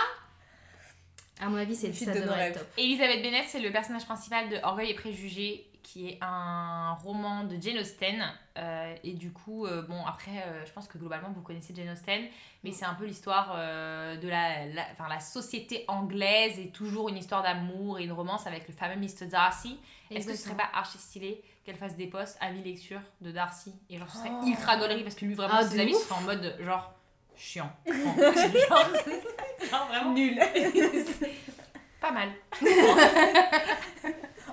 [1.41, 2.65] À mon avis, c'est ça de nos devrait être rêves.
[2.67, 2.73] top.
[2.79, 7.61] Elisabeth Bennett, c'est le personnage principal de Orgueil et Préjugés, qui est un roman de
[7.61, 8.25] Jane Austen.
[8.57, 11.91] Euh, et du coup, euh, bon, après, euh, je pense que globalement, vous connaissez Jane
[11.91, 12.23] Austen,
[12.63, 17.09] mais c'est un peu l'histoire euh, de la, la, enfin, la société anglaise et toujours
[17.09, 19.27] une histoire d'amour et une romance avec le fameux Mr.
[19.27, 19.79] Darcy.
[20.11, 23.73] Est-ce que ce serait pas archi stylé qu'elle fasse des posts avis lecture de Darcy?
[23.91, 24.47] Et genre, ce serait Oh.
[24.47, 26.95] ultra gaulerie parce que lui, vraiment, Ah, ses sont en mode genre
[27.37, 27.71] chiant.
[27.87, 27.95] genre,
[29.71, 30.39] genre, vraiment Nul.
[32.01, 32.29] pas mal.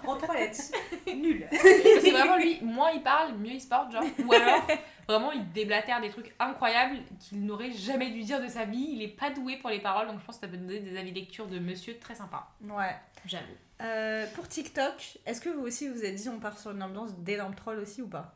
[0.08, 0.72] en trois lettres.
[1.08, 1.48] Nul.
[1.52, 4.04] Que vraiment, lui, moins il parle, mieux il se porte, genre.
[4.26, 4.66] Ou alors,
[5.08, 8.90] vraiment, il déblatère des trucs incroyables qu'il n'aurait jamais dû dire de sa vie.
[8.94, 10.98] Il est pas doué pour les paroles, donc je pense que ça peut donner des
[10.98, 12.48] avis lecture de monsieur très sympa.
[12.64, 12.96] Ouais.
[13.26, 13.46] J'avoue.
[13.82, 17.14] Euh, pour TikTok, est-ce que vous aussi vous avez dit on part sur une ambiance
[17.18, 18.36] d'énorme troll aussi ou pas?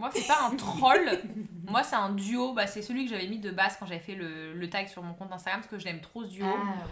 [0.00, 1.20] Moi, c'est pas un troll.
[1.68, 2.54] Moi, c'est un duo.
[2.54, 5.02] Bah, c'est celui que j'avais mis de base quand j'avais fait le, le tag sur
[5.02, 6.46] mon compte Instagram parce que je l'aime trop ce duo.
[6.48, 6.86] Ah,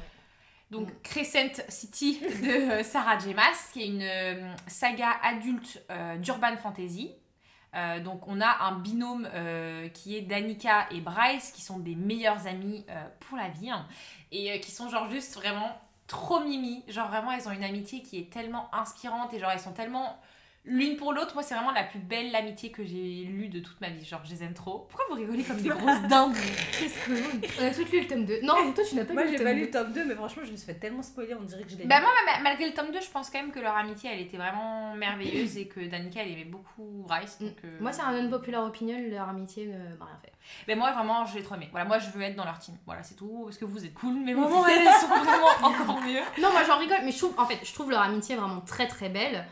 [0.70, 3.32] Donc Crescent City de Sarah J.
[3.32, 7.12] Maas, qui est une euh, saga adulte euh, d'urban fantasy.
[7.74, 11.94] Euh, donc on a un binôme euh, qui est Danica et Bryce, qui sont des
[11.94, 13.86] meilleurs amis euh, pour la vie, hein,
[14.32, 15.70] et qui sont genre juste vraiment
[16.06, 16.82] trop mimi.
[16.88, 20.18] Genre vraiment, elles ont une amitié qui est tellement inspirante, et genre elles sont tellement
[20.68, 21.34] l'une pour l'autre.
[21.34, 24.04] Moi, c'est vraiment la plus belle amitié que j'ai lue de toute ma vie.
[24.04, 24.86] Genre, je les aime trop.
[24.88, 26.34] Pourquoi vous rigolez comme des grosses dindes
[26.78, 27.60] Qu'est-ce que...
[27.62, 28.40] On a tous lu le tome 2.
[28.42, 29.66] Non, toi tu n'as pas Moi lu j'ai le pas tome lu 2.
[29.66, 31.76] le tome 2, mais franchement je me suis fait tellement spoiler, on dirait que je
[31.76, 32.02] l'ai Bah lu.
[32.02, 34.36] moi, ma- malgré le tome 2, je pense quand même que leur amitié, elle était
[34.36, 37.38] vraiment merveilleuse et que Danica, elle aimait beaucoup Bryce.
[37.40, 40.32] Donc, euh, Moi, c'est un unpopular opinion, leur amitié ne m'a rien fait.
[40.66, 41.68] Mais moi, vraiment, je l'ai trop aimé.
[41.70, 42.74] Voilà, moi, je veux être dans leur team.
[42.86, 43.42] Voilà, c'est tout.
[43.44, 46.20] Parce que vous êtes cool, mais vraiment, elles elles sont vraiment encore mieux.
[46.40, 48.86] Non, moi j'en rigole, mais je trouve, en fait, je trouve leur amitié vraiment très
[48.86, 49.44] très belle.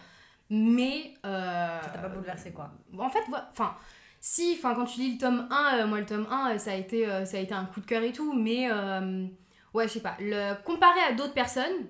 [0.51, 1.15] Mais.
[1.25, 1.81] Euh...
[1.83, 3.75] Ça t'a pas bouleversé quoi En fait, enfin.
[4.19, 6.73] Si, enfin, quand tu lis le tome 1, euh, moi le tome 1, euh, ça
[6.73, 9.27] a été, euh, ça a été un coup de cœur et tout, mais euh,
[9.73, 10.17] ouais, je sais pas.
[10.19, 11.87] Le, comparé à d'autres personnes,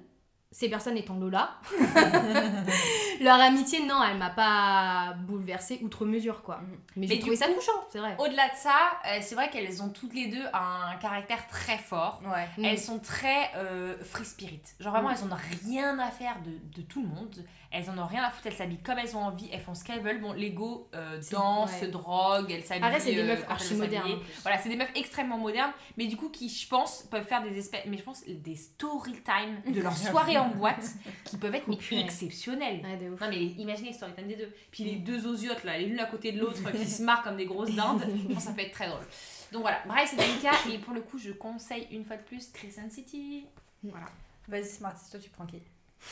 [0.50, 1.50] ces personnes étant Lola,
[3.20, 6.58] leur amitié, non, elle m'a pas bouleversée outre mesure, quoi.
[6.58, 6.78] Mhm.
[6.96, 8.16] Mais, j'ai trouvé ça touchant, c'est vrai.
[8.18, 8.74] Au-delà de ça,
[9.06, 12.20] euh, c'est vrai qu'elles ont toutes les deux un caractère très fort.
[12.24, 12.48] Ouais.
[12.58, 12.64] Mm.
[12.64, 14.62] Elles sont très euh, free spirit.
[14.80, 15.14] Genre vraiment, Mm.
[15.18, 17.44] elles ont rien à faire de, de tout le monde.
[17.70, 18.46] Elles en ont rien à foutre.
[18.46, 19.48] Elles s'habillent comme elles ont envie.
[19.52, 20.20] Elles font ce qu'elles veulent.
[20.20, 21.88] Bon, l'ego euh, C'est- danse, ouais.
[21.88, 22.84] drogue, elles s'habillent.
[22.84, 24.18] Après, c'est des euh, meufs archi modernes.
[24.42, 27.58] Voilà, c'est des meufs extrêmement modernes, mais du coup qui, je pense, peuvent faire des
[27.58, 30.86] espèces, mais je pense des story time de leur soirée en boîte
[31.24, 32.82] qui peuvent être mais, exceptionnelles.
[32.84, 33.20] Ouais, de ouf.
[33.20, 34.52] Non mais imaginez les story time des deux.
[34.70, 37.46] Puis les deux osiotes là, l'une à côté de l'autre qui se marrent comme des
[37.46, 39.04] grosses dindes, je pense que ça peut être très drôle.
[39.52, 42.48] Donc voilà, Bryce et Danica, et pour le coup je conseille une fois de plus
[42.52, 43.44] Crescent City.
[43.82, 44.06] Voilà.
[44.48, 45.62] Vas-y Smarties, toi tu prends qui?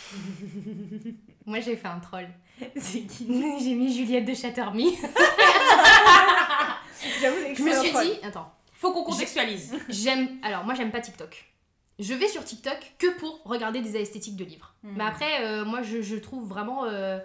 [1.46, 2.28] Moi, j'ai fait un troll.
[2.76, 3.26] C'est qui
[3.62, 4.96] j'ai mis Juliette de Chattermy.
[7.20, 9.74] J'avoue, Je me suis dit, attends, Faut qu'on contextualise.
[9.88, 10.28] j'aime.
[10.42, 11.50] Alors, moi, j'aime pas TikTok.
[11.98, 14.74] Je vais sur TikTok que pour regarder des esthétiques de livres.
[14.82, 14.94] Mhm.
[14.96, 16.84] Mais après, euh, moi, je, je trouve vraiment.
[16.84, 17.18] euh,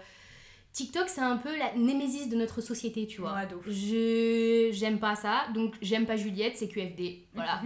[0.71, 3.33] TikTok, c'est un peu la némésis de notre société, tu vois.
[3.33, 3.47] Ouais.
[3.67, 7.25] Je j'aime pas ça, donc j'aime pas Juliette, c'est QFD.
[7.33, 7.61] Voilà.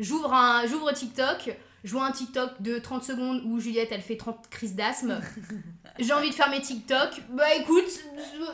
[0.00, 4.16] J'ouvre un j'ouvre TikTok, je vois un TikTok de 30 secondes où Juliette elle fait
[4.16, 5.20] 30 crises d'asthme.
[5.98, 7.22] J'ai envie de fermer TikTok.
[7.30, 7.88] Bah écoute,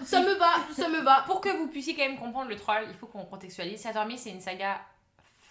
[0.04, 1.22] ça me va, ça me va.
[1.26, 3.80] Pour que vous puissiez quand même comprendre le troll, il faut qu'on contextualise.
[3.80, 4.80] Saturday, c'est une saga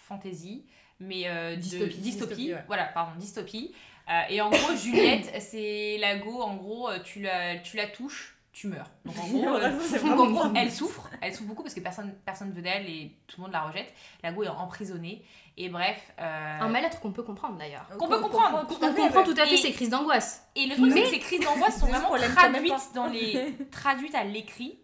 [0.08, 0.64] fantasy,
[1.00, 1.98] mais euh, de- Dystopie.
[1.98, 2.64] Dystopie, ouais.
[2.66, 3.74] Voilà, pardon, dystopie.
[4.10, 7.86] Euh, et en gros, Juliette, c'est la go, en gros, euh, tu la, tu la
[7.86, 8.86] touches, tu meurs.
[9.04, 10.52] Donc en gros, euh, Vraiment, c'est donc, en vraiment gros, ça.
[10.56, 13.52] elle souffre, elle souffre beaucoup parce que personne personne veut d'elle et tout le monde
[13.52, 13.92] la rejette.
[14.22, 15.24] La go est emprisonnée.
[15.56, 16.12] Et bref.
[16.20, 17.86] euh, Un mal-être qu'on peut comprendre d'ailleurs.
[17.98, 18.66] Qu'on peut comprendre.
[18.66, 20.48] tout On à fait, comprend tout à fait Et- ces crises d'angoisse.
[20.56, 23.54] Et le truc, c'est que ces crises d'angoisse sont C'est vraiment qu'on traduites, dans les...
[23.70, 24.78] traduites à l'écrit.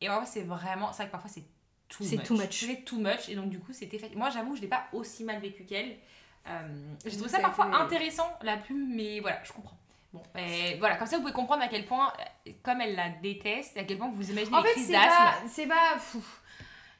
[0.00, 0.92] Et parfois, c'est vraiment.
[0.92, 1.44] C'est vrai que parfois, c'est
[1.88, 2.26] too C'est much.
[2.26, 2.64] too much.
[2.66, 3.28] C'est too much.
[3.28, 4.14] Et donc, du coup, c'était fait.
[4.16, 5.96] Moi, j'avoue, je l'ai pas aussi mal vécu qu'elle.
[6.48, 6.60] Euh,
[7.04, 9.76] J'ai trouvé Ça ça parfois intéressant, la plume, mais voilà, je comprends.
[10.34, 12.12] Bon, et voilà, comme ça, vous pouvez comprendre à quel point,
[12.46, 15.66] euh, comme elle la déteste, à quel point vous imaginez En fait, c'est pas, c'est
[15.66, 16.22] pas, fou.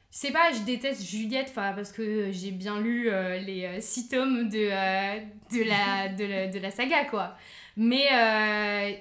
[0.09, 4.07] c'est pas, je déteste Juliette, enfin parce que j'ai bien lu euh, les euh, six
[4.09, 5.19] tomes de euh,
[5.51, 7.35] de la de la, de la saga quoi.
[7.75, 8.91] Mais euh,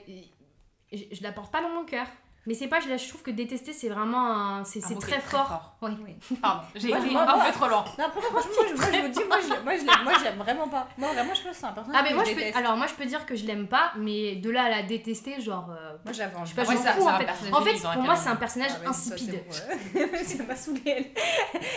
[0.92, 2.06] je, je la porte pas dans mon cœur.
[2.46, 4.26] Mais c'est pas, je, je trouve que détester, c'est vraiment
[4.58, 5.48] un- c'est qui très fort.
[5.48, 5.76] fort.
[5.82, 6.16] Oui.
[6.40, 7.84] Pardon, j'ai Moi, été moi, un moi- peu trop lent.
[7.98, 10.12] Non, après, franchement, moi, je, moi, je vous dis, moi, je, moi, je l'aime- moi,
[10.18, 10.86] je l'aime vraiment pas.
[10.96, 12.40] Moi, vraiment, je pense que c'est un personnage Ah, mais que moi, je je peux,
[12.40, 12.56] déteste.
[12.58, 15.40] alors, moi, je peux dire que je l'aime pas, mais de là à la détester,
[15.40, 15.70] genre.
[15.70, 16.44] euh, Moi, j'avais envie.
[16.50, 17.24] Je sais pas, Ouais, je m'en ça- fous, c'est en fait.
[17.48, 18.16] En pour moi, carrément.
[18.16, 19.42] c'est un personnage Ah, insipide.
[19.50, 20.24] c'est vrai.
[20.24, 21.04] ça m'a saoulé elle.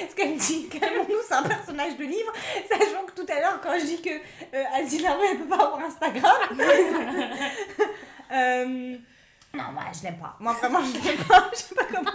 [0.01, 2.31] Parce qu'elle me dit, calmons-nous, c'est un personnage de livre.
[2.69, 4.09] Sachant que tout à l'heure, quand je dis que
[4.55, 6.35] euh, Azila elle peut pas avoir Instagram.
[8.31, 8.95] euh,
[9.53, 10.35] non, moi, je l'aime pas.
[10.39, 11.49] Moi, vraiment, je l'aime pas.
[11.53, 12.11] Je sais pas comment.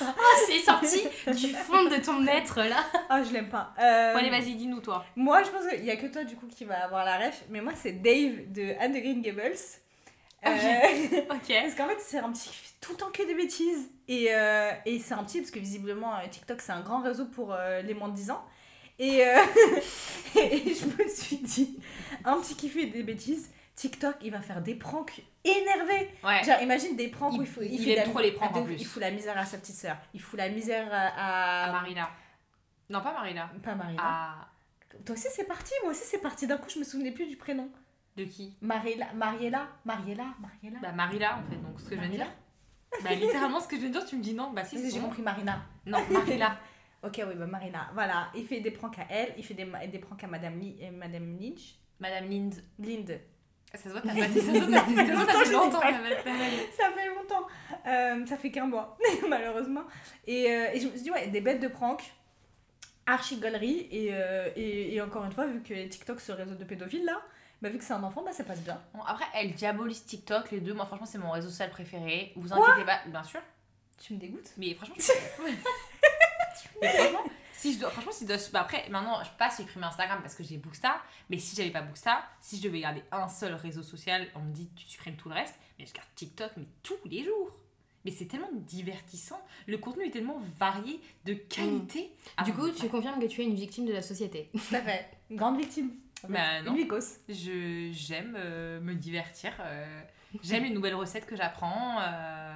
[0.00, 0.12] Ah,
[0.46, 2.84] c'est sorti du fond de ton être, là.
[3.08, 3.72] Ah, je l'aime pas.
[3.80, 5.04] Euh, Bon, allez, vas-y, dis-nous toi.
[5.16, 7.44] Moi, je pense qu'il y a que toi, du coup, qui va avoir la ref.
[7.48, 9.54] Mais moi, c'est Dave de Anne de Green Gables.
[10.46, 10.50] Euh,
[11.30, 11.48] Ok.
[11.48, 13.88] Parce qu'en fait, c'est un petit qui fait tout le temps que des bêtises.
[14.08, 17.56] Et, euh, et c'est un petit, parce que visiblement, TikTok, c'est un grand réseau pour
[17.82, 18.44] les moins de 10 ans.
[18.98, 19.18] Et,
[20.36, 21.78] et je me suis dit,
[22.24, 26.08] un petit qui fait des bêtises, TikTok, il va faire des pranks énervés.
[26.22, 26.44] Ouais.
[26.44, 28.54] Genre, imagine des pranks Il- où il, faut, il fait aime la- trop les pranks
[28.54, 28.76] de en plus.
[28.80, 29.96] Il fout la misère à sa petite sœur.
[30.14, 31.72] Il fout la misère à.
[31.72, 32.08] Marina.
[32.90, 33.50] Non, pas Marina.
[33.62, 34.02] Pas Marina.
[34.04, 34.48] À.
[35.04, 35.72] Toi aussi, c'est parti.
[35.82, 36.46] Moi aussi, c'est parti.
[36.46, 37.68] D'un coup, je me souvenais plus du prénom.
[38.16, 38.56] De qui?
[38.60, 39.12] Mariella.
[39.14, 39.66] Mariella.
[39.84, 40.26] Mariella.
[40.38, 40.78] Mariella.
[40.80, 42.32] Bah, Marila, en fait, donc ce que je viens de dire.
[43.02, 44.52] Bah, littéralement, ce que je viens de dire, tu me dis non.
[44.52, 45.62] Bah, si, J'ai compris Marina.
[45.86, 46.56] Non, Marila.
[47.02, 47.90] Ok, oui, bah Marina.
[47.92, 50.78] Voilà, il fait des pranks à elle, il fait des, des pranks à Madame, Li-
[50.80, 51.74] et Madame Lynch.
[52.00, 52.54] Madame Lind.
[52.78, 53.20] Linde.
[53.74, 54.40] Ça se voit, t'as pas dit.
[54.40, 55.80] Ça ça fait longtemps.
[56.76, 57.46] Ça fait longtemps.
[57.86, 58.96] Euh, ça fait qu'un mois,
[59.28, 59.82] malheureusement.
[60.26, 62.14] Et, euh, et je me suis dit, ouais, des bêtes de pranks,
[63.06, 63.88] archi gaulerie.
[63.90, 67.20] Et, euh, et, et encore une fois, vu que TikTok, ce réseau de pédophiles là,
[67.62, 68.80] bah, vu que c'est un enfant, bah ça passe bien.
[68.94, 70.74] Bon, après, elle diabolise TikTok, les deux.
[70.74, 72.32] Moi, franchement, c'est mon réseau social préféré.
[72.36, 73.40] Vous inquiétez pas, bien sûr.
[74.00, 74.50] Tu me dégoûtes?
[74.56, 75.12] Mais franchement, je...
[76.80, 77.24] mais franchement,
[77.64, 80.18] si je dois, franchement, si je dois, bah après, maintenant, je peux pas supprimer Instagram
[80.20, 81.00] parce que j'ai Booksta.
[81.30, 84.52] Mais si j'avais pas Booksta, si je devais garder un seul réseau social, on me
[84.52, 85.54] dit tu supprimes tout le reste.
[85.78, 87.50] Mais je garde TikTok, mais tous les jours.
[88.04, 89.40] Mais c'est tellement divertissant.
[89.66, 92.12] Le contenu est tellement varié, de qualité.
[92.36, 94.50] Ah, Du coup, tu confirmes que tu es une victime de la société.
[94.52, 95.08] Tout à fait.
[95.30, 95.90] Grande victime.
[96.28, 96.74] Bah, non.
[97.28, 99.52] Je j'aime euh, me divertir.
[99.60, 100.00] euh,
[100.42, 101.98] j'aime les nouvelles recettes que j'apprends.
[102.00, 102.54] euh,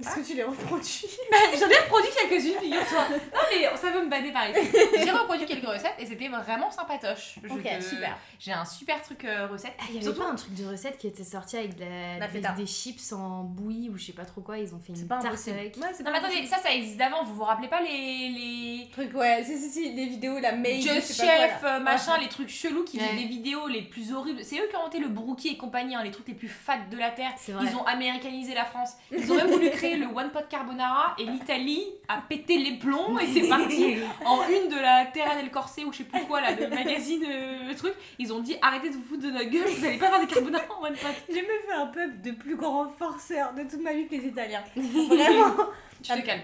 [0.00, 3.08] Est-ce que tu les reproduis Bah, J'en ai reproduit quelques-unes, figure-toi.
[3.10, 4.60] Non, mais ça veut me bader par ici.
[5.04, 7.36] J'ai reproduit quelques recettes et c'était vraiment sympatoche.
[7.44, 8.16] Je Ok, te- super.
[8.38, 9.74] J'ai un super truc euh, recette.
[9.78, 11.84] Ah, il y avait Surtout- pas un truc de recette qui était sorti avec de
[11.84, 14.56] la- La des, chips en bouillie ou je sais pas trop quoi.
[14.58, 15.58] Ils ont fait une tarte impossible.
[15.58, 15.76] avec.
[15.76, 17.22] Ouais, c'est Non, mais attendez, ça, ça existe d'avant.
[17.24, 17.88] Vous vous rappelez pas les.
[18.30, 18.88] les...
[18.92, 20.80] Truc, ouais, si, si, si, les vidéos, la mail.
[20.82, 23.16] Just je sais pas quoi, Chef, euh, machin, les trucs chelous qui faisaient Ouais.
[23.22, 24.42] des vidéos les plus horribles.
[24.42, 26.78] C'est eux qui ont inventé le brookie et compagnie, hein, les trucs les plus fat
[26.90, 27.32] de la terre.
[27.36, 27.66] C'est vrai.
[27.70, 28.92] Ils ont américanisé la France.
[29.10, 33.18] Ils ont même voulu créer le One Pot Carbonara et l'Italie a pété les plombs
[33.18, 36.40] et c'est parti en une de la Terra del Corset ou je sais plus quoi
[36.40, 37.94] là, le magazine, euh, le truc.
[38.18, 40.26] Ils ont dit arrêtez de vous foutre de notre gueule, vous allez pas faire des
[40.26, 41.08] carbonara en One Pot.
[41.28, 44.26] J'ai jamais fait un peuple de plus grand forceur de toute ma vie que les
[44.26, 44.64] Italiens.
[44.76, 45.54] Vraiment.
[46.02, 46.42] Tu te calmes.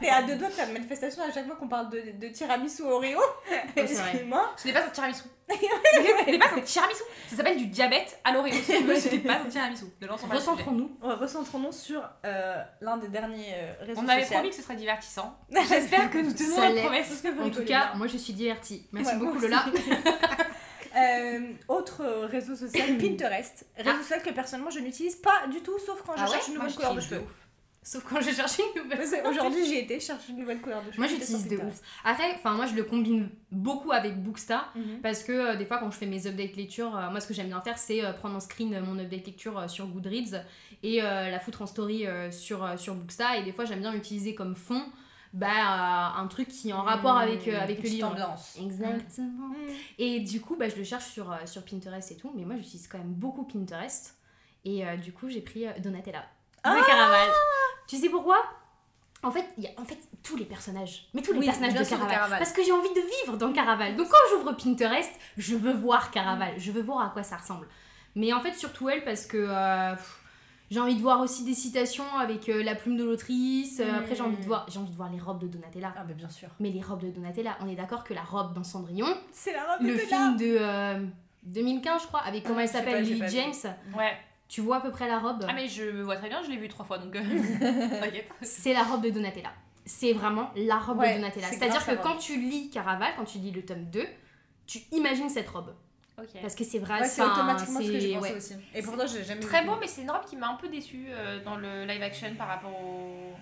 [0.00, 2.28] T'es à deux doigts de faire une manifestation à chaque fois qu'on parle de, de
[2.32, 3.20] tiramisu Oreo.
[3.76, 4.52] Excuse-moi.
[4.56, 5.22] Ce n'est pas un tiramisu.
[5.48, 7.02] Ce n'est pas un tiramisu.
[7.28, 8.52] Ça s'appelle du diabète à l'Oreo.
[8.66, 9.84] Ce n'est pas un tiramisu.
[10.30, 10.98] Recentrons-nous.
[11.02, 14.34] On recentrons-nous sur euh, l'un des derniers euh, réseaux On avait sociaux.
[14.34, 15.38] promis que ce serait divertissant.
[15.68, 17.24] J'espère que nous tenons la promesse.
[17.40, 18.88] En tout cas, moi je suis divertie.
[18.92, 19.38] Merci Ouais, beaucoup.
[19.38, 19.64] Lola.
[20.96, 23.66] Euh, autre réseau social, Pinterest.
[23.76, 24.02] Réseau Ah.
[24.02, 26.54] social que personnellement je n'utilise pas du tout, sauf quand Ah je ouais cherche une
[26.54, 27.22] nouvelle couleur de cheveux.
[27.88, 28.98] Sauf quand je cherche une nouvelle.
[28.98, 30.98] Que Aujourd'hui, j'y étais, je cherche une nouvelle couleur de cheveux.
[30.98, 31.80] Moi j'utilise de ouf.
[32.04, 34.64] Après, enfin moi je le combine beaucoup avec Booksta.
[34.74, 35.00] Mhm.
[35.02, 37.34] Parce que euh, des fois, quand je fais mes updates lecture, euh, moi ce que
[37.34, 40.42] j'aime bien faire, c'est euh, prendre en screen euh, mon update lecture euh, sur Goodreads
[40.82, 43.38] et euh, la foutre en story euh, sur, euh, sur Booksta.
[43.38, 44.82] Et des fois, j'aime bien utiliser comme fond
[45.32, 48.08] bah, euh, un truc qui est en rapport avec, euh, avec Mmh, le livre.
[48.08, 48.56] ambiance.
[48.60, 49.48] Exactement.
[49.50, 49.54] Mmh.
[49.98, 52.32] Et du coup, bah, je le cherche sur, euh, sur Pinterest et tout.
[52.34, 54.16] Mais moi, j'utilise quand même beaucoup Pinterest.
[54.64, 56.24] Et euh, du coup, j'ai pris euh, Donatella
[56.64, 57.28] Ah de Caraval.
[57.86, 58.38] Tu sais pourquoi?
[59.22, 61.74] En fait, il y a en fait tous les personnages, mais tous les Oui, personnages
[61.74, 62.10] de de Caraval.
[62.14, 62.38] Caraval.
[62.38, 63.96] Parce que j'ai envie de vivre dans Caraval.
[63.96, 67.66] Donc quand j'ouvre Pinterest, je veux voir Caraval, je veux voir à quoi ça ressemble.
[68.14, 69.94] Mais en fait, surtout elle, parce que euh,
[70.70, 73.80] j'ai envie de voir aussi des citations avec euh, la plume de l'autrice.
[73.80, 74.46] Euh, Après, j'ai envie de Mm.
[74.46, 75.94] voir, j'ai envie de voir les robes de Donatella.
[75.96, 76.48] Ah, bah bien sûr.
[76.60, 79.64] Mais les robes de Donatella, on est d'accord que la robe dans Cendrillon, C'est la
[79.64, 81.04] robe le de film de euh,
[81.44, 83.28] 2015, je crois, avec comment Ah, elle je sais s'appelle, Lily.
[83.28, 83.74] James.
[83.96, 84.16] Ouais.
[84.48, 85.44] Tu vois à peu près la robe?
[85.48, 87.14] Ah, mais je me vois très bien, je l'ai vu trois fois donc.
[87.16, 87.20] euh,
[88.00, 88.28] T'inquiète.
[88.42, 89.52] C'est la robe de Donatella.
[89.84, 91.46] C'est vraiment la robe Ouais, de Donatella.
[91.48, 94.06] c'est C'est-à-dire que quand tu lis Caraval, quand tu lis le tome 2,
[94.66, 95.74] tu imagines cette robe.
[96.40, 98.36] Parce que c'est vrai, Ouais, c'est automatiquement ce que j'ai c'est- pensé ouais.
[98.36, 98.54] aussi.
[98.74, 101.06] Et pourtant, j'ai jamais Très beau, mais c'est une robe qui m'a un peu déçue
[101.10, 103.34] euh, dans le live action par rapport au.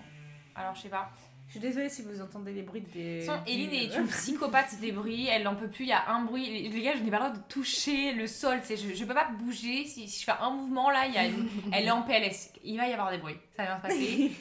[0.55, 1.09] Alors, je sais pas.
[1.55, 3.21] Je suis désolée si vous entendez les bruits des.
[3.21, 6.23] Façon, Eline est une psychopathe des bruits, elle n'en peut plus, il y a un
[6.25, 6.67] bruit.
[6.67, 9.29] Les gars, je n'ai pas le droit de toucher le sol, je, je peux pas
[9.39, 9.85] bouger.
[9.85, 12.49] Si, si je fais un mouvement là, il y a une- elle est en PLS.
[12.65, 14.31] Il va y avoir des bruits, ça va bien se passer.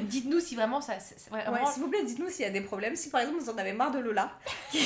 [0.04, 0.98] Dites-nous si vraiment ça.
[1.00, 2.96] ça- ça- Ouais, vraiment- s'il vous plaît, dites-nous s'il y a des problèmes.
[2.96, 4.30] Si par exemple vous en avez marre de Lola,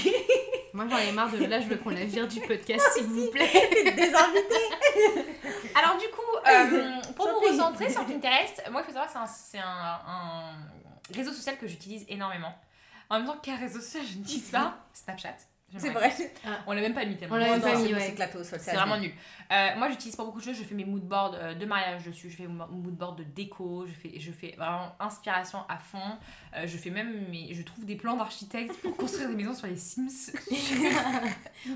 [0.74, 3.30] Moi j'en ai marre de là, je veux qu'on la vire du podcast s'il vous
[3.30, 3.52] plaît.
[3.84, 5.24] des invités.
[5.76, 7.50] Alors du coup, euh, pour prie.
[7.52, 10.52] recentrer sur Pinterest, moi il faut savoir que c'est un, c'est un- un
[11.14, 12.54] réseau social que j'utilise énormément.
[13.10, 15.36] En même temps qu'un réseau social, je n'utilise pas Snapchat.
[15.76, 16.10] C'est vrai.
[16.66, 17.36] On l'a même pas mis tellement.
[17.36, 18.42] On l'a même pas mis, c'est ouais.
[18.58, 19.12] c'est vraiment nul.
[19.52, 20.56] Euh, moi, j'utilise pas beaucoup de choses.
[20.56, 22.30] Je fais mes moodboards euh, de mariage dessus.
[22.30, 23.84] Je fais mon moodboard de déco.
[23.86, 26.16] Je fais, je fais vraiment inspiration à fond.
[26.56, 29.66] Euh, je fais même mes, je trouve des plans d'architectes pour construire des maisons sur
[29.66, 30.32] les Sims.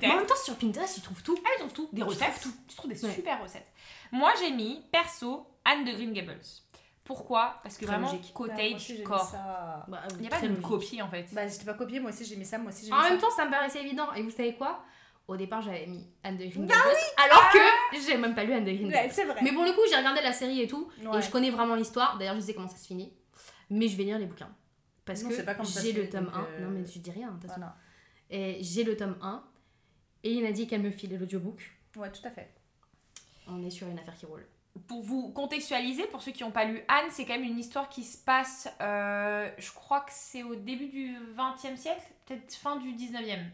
[0.03, 1.37] En même temps, sur Pinterest, tu trouves tout.
[1.45, 1.89] Ah, ils trouvent tout.
[1.93, 2.41] Des Tu recettes.
[2.41, 3.13] trouves Tu trouves des Ouais.
[3.13, 3.67] super recettes.
[4.11, 6.41] Moi, j'ai mis perso Anne de Green Gables.
[7.05, 8.33] Pourquoi Parce que vraiment, logique.
[8.33, 9.25] cottage core.
[9.29, 9.87] Ça...
[10.15, 10.63] Il n'y a pas de logique.
[10.63, 11.27] copie en fait.
[11.33, 13.11] Bah, j'étais pas copié, moi aussi j'ai mis ça, moi aussi j'ai mis En ça.
[13.11, 14.13] même temps, ça me paraissait évident.
[14.15, 14.85] Et vous savez quoi?
[15.29, 18.53] Au départ, j'avais mis Anne de Green Bah Gables, alors que j'ai même pas lu
[18.53, 19.13] Anne de Green Ouais, Gables.
[19.13, 19.41] c'est vrai.
[19.43, 21.19] Mais pour le coup, j'ai regardé la série et tout, Ouais.
[21.19, 22.19] et je connais vraiment l'histoire.
[22.19, 23.13] D'ailleurs, je sais comment ça se finit.
[23.71, 24.51] Mais je vais lire les bouquins.
[25.05, 25.35] Parce Non, que
[25.81, 26.39] j'ai le tome donc, 1.
[26.41, 27.61] euh, Non, mais je dis rien, de toute façon.
[27.61, 27.77] Voilà.
[28.31, 29.43] Et j'ai le tome 1.
[30.25, 31.61] Et il a dit qu'elle me filait l'audiobook.
[31.97, 32.53] Ouais, tout à fait.
[33.49, 34.47] On est sur une affaire qui roule.
[34.87, 37.89] Pour vous contextualiser, pour ceux qui n'ont pas lu Anne, c'est quand même une histoire
[37.89, 42.77] qui se passe, euh, je crois que c'est au début du 20e siècle, peut-être fin
[42.77, 43.45] du 19e.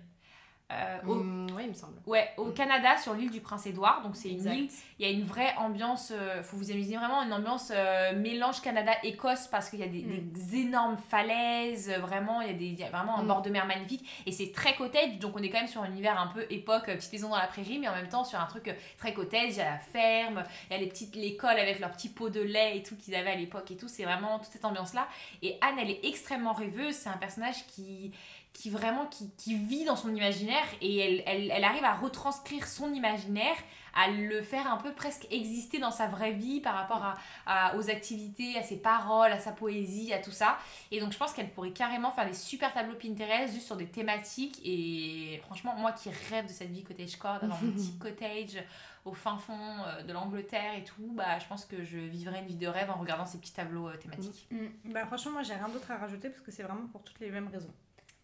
[0.70, 1.94] Euh, au- ouais, il me semble.
[2.06, 4.02] Ouais, au Canada, sur l'île du Prince-Édouard.
[4.02, 4.54] Donc, c'est une Exact.
[4.54, 4.68] île.
[4.98, 6.12] Il y a une vraie ambiance.
[6.14, 10.02] euh, faut vous imaginer vraiment une ambiance euh, mélange Canada-Écosse parce qu'il y a des,
[10.02, 10.30] Mm.
[10.30, 11.88] des énormes falaises.
[11.88, 13.28] euh, Vraiment, il y, a des, il y a vraiment un Mm.
[13.28, 14.06] bord de mer magnifique.
[14.26, 15.18] Et c'est très cottage.
[15.20, 17.38] Donc, on est quand même sur un univers un peu époque, euh, petite maison dans
[17.38, 19.48] la prairie, mais en même temps sur un truc très cottage.
[19.52, 22.28] Il y a la ferme, il y a les petites l'école avec leurs petits pots
[22.28, 23.88] de lait et tout qu'ils avaient à l'époque et tout.
[23.88, 25.08] C'est vraiment toute cette ambiance-là.
[25.40, 26.94] Et Anne, elle est extrêmement rêveuse.
[26.94, 28.12] C'est un personnage qui
[28.52, 32.66] qui vraiment qui, qui vit dans son imaginaire et elle, elle, elle arrive à retranscrire
[32.66, 33.54] son imaginaire
[33.94, 37.14] à le faire un peu presque exister dans sa vraie vie par rapport à,
[37.46, 40.58] à- aux activités, à ses paroles, à sa poésie, à tout ça.
[40.90, 43.86] Et donc je pense qu'elle pourrait carrément faire des super tableaux Pinterest juste sur des
[43.88, 44.60] thématiques.
[44.64, 48.62] Et franchement, moi qui rêve de cette vie cottagecore, d'avoir mon petit cottage
[49.04, 49.54] au fin fond
[49.86, 52.90] euh, de l'Angleterre et tout, bah je pense que je vivrais une vie de rêve
[52.90, 54.46] en regardant ces petits tableaux euh, thématiques.
[54.50, 54.92] Mm.
[54.92, 57.30] Bah, franchement, moi j'ai rien d'autre à rajouter parce que c'est vraiment pour toutes les
[57.30, 57.72] mêmes raisons.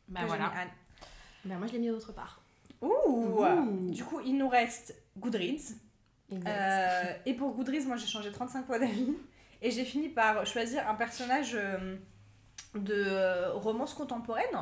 [0.08, 0.46] Bah que voilà.
[0.48, 0.68] Anne.
[1.44, 2.40] Ben, moi, je l'ai mis d'autre part.
[2.80, 2.88] Ouh.
[2.88, 3.90] Ouh.
[3.90, 5.74] Du coup, il nous reste Goodreads.
[6.30, 6.48] Exact.
[6.48, 9.14] Euh, et pour Goodreads, moi j'ai changé 35 fois d'avis.
[9.62, 11.96] Et j'ai fini par choisir un personnage euh,
[12.74, 14.56] de euh, romance contemporaine.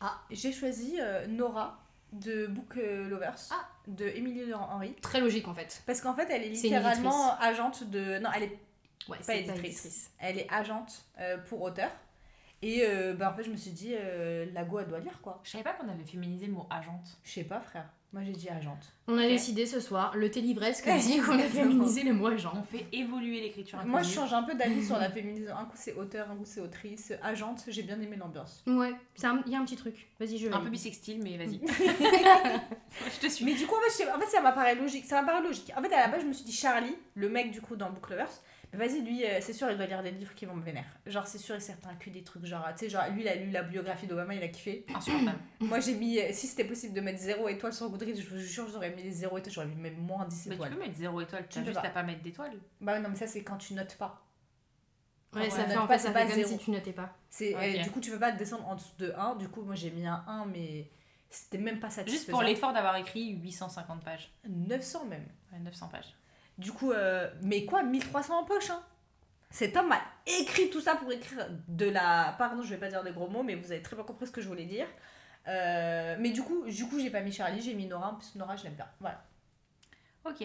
[0.00, 0.18] Ah.
[0.30, 1.78] J'ai choisi Nora
[2.12, 3.68] de Book Lovers Ah.
[3.86, 4.94] de Émilie Henry.
[5.02, 5.82] Très logique en fait.
[5.86, 8.18] Parce qu'en fait, elle est littéralement agente de.
[8.18, 8.58] Non, elle est
[9.08, 10.10] Ouais, pas éditrice.
[10.18, 11.90] Elle est agente euh, pour auteur.
[12.66, 15.20] Et euh, bah, en fait, je me suis dit, euh, la go, elle doit lire
[15.20, 15.38] quoi.
[15.44, 17.18] Je savais pas qu'on avait féminisé le mot agente.
[17.22, 17.86] Je sais pas, frère.
[18.14, 18.94] Moi j'ai dit agente.
[19.08, 22.52] On a décidé ce soir, le Télivresque dit qu'on a féminisé le mot agent.
[22.56, 25.56] On fait évoluer l'écriture Moi je change un peu d'avis sur la féminisation.
[25.58, 27.12] Un coup c'est auteur, un coup c'est autrice.
[27.24, 28.62] Agente, j'ai bien aimé l'ambiance.
[28.68, 30.06] Ouais, il y a un petit truc.
[30.20, 31.60] Vas-y, je Un peu bisextile, mais vas-y.
[33.14, 33.44] je te suis.
[33.44, 35.06] Mais du coup, en fait, je sais- en fait, ça m'apparaît logique.
[35.06, 35.72] Ça m'apparaît logique.
[35.76, 37.90] En fait, à la base, je me suis dit Charlie, le mec du coup dans
[37.90, 38.28] Book Lovers.
[38.28, 40.86] Mais vas-y, lui, euh, c'est sûr, il doit lire des livres qui vont me vénérer.
[41.06, 43.34] Genre, c'est sûr et certain que des trucs genre, tu sais, genre, lui, il a
[43.34, 44.84] lu la biographie d'Obama, il a kiffé.
[44.94, 45.38] Insupportable.
[45.60, 48.38] Moi, j'ai mis, euh, si c'était possible de mettre 0 étoile sur Goodreads, je vous
[48.38, 50.74] jure, j'aurais mis les 0 étoiles, j'aurais mis même moins 10 Mais tu étoiles.
[50.74, 51.88] peux mettre zéro étoile, tu Tu as peux juste pas.
[51.88, 52.52] à pas mettre d'étoile.
[52.80, 54.20] Bah non, mais ça, c'est quand tu notes pas.
[55.34, 56.58] Ouais, ça fait en pas, fait, c'est ça pas fait comme zéro.
[56.58, 57.16] si tu notais pas.
[57.28, 57.60] C'est, Ok.
[57.62, 59.34] euh, du coup, tu peux pas descendre en dessous de 1.
[59.34, 60.88] Du coup, moi, j'ai mis un 1, mais
[61.28, 62.16] c'était même pas satisfaisant.
[62.18, 64.32] Juste pour l'effort d'avoir écrit 850 pages.
[64.48, 65.26] 900 même.
[65.52, 66.14] Ouais, 900 pages.
[66.58, 68.82] Du coup, euh, mais quoi, 1300 en poche, hein
[69.50, 72.34] Cet homme a écrit tout ça pour écrire de la...
[72.38, 74.32] Pardon, je vais pas dire de gros mots, mais vous avez très bien compris ce
[74.32, 74.86] que je voulais dire.
[75.48, 78.38] Euh, mais du coup, du coup, j'ai pas mis Charlie, j'ai mis Nora, parce que
[78.38, 78.86] Nora, je l'aime bien.
[79.00, 79.22] Voilà.
[80.24, 80.42] Ok.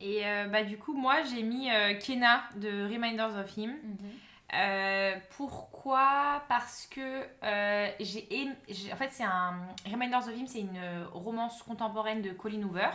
[0.00, 1.68] Et euh, bah du coup, moi, j'ai mis
[2.06, 3.74] Kena de Reminders of Him.
[4.54, 6.42] Euh, pourquoi?
[6.48, 7.22] Parce que
[7.98, 8.54] j'ai aimé-
[8.92, 9.54] En fait, c'est un.
[9.90, 10.80] Reminders of Him, c'est une
[11.12, 12.90] romance contemporaine de Colin Hoover.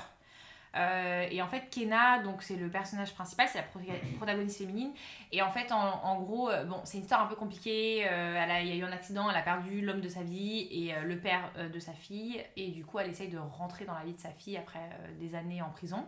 [0.76, 3.80] Euh, et en fait, Kena, donc c'est le personnage principal, c'est la pro-
[4.18, 4.92] protagoniste féminine.
[5.32, 8.06] Et en fait, en, gros, euh, bon, c'est une histoire un peu compliquée.
[8.08, 10.22] euh, elle a- il y a eu un accident, elle a perdu l'homme de sa
[10.24, 12.44] vie et le père de sa fille.
[12.56, 14.82] Et du coup, elle essaye de rentrer dans la vie de sa fille après
[15.20, 16.06] des années en prison.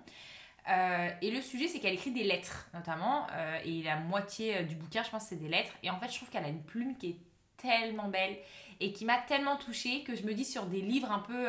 [1.22, 3.26] Et le sujet, c'est qu'elle écrit des lettres, notamment.
[3.66, 5.72] et la moitié du bouquin, je pense, c'est des lettres.
[5.82, 7.18] Et en fait, je trouve qu'elle a une plume qui est
[7.58, 8.38] tellement belle
[8.80, 11.48] et qui m'a tellement touchée que je me dis sur des livres un peu.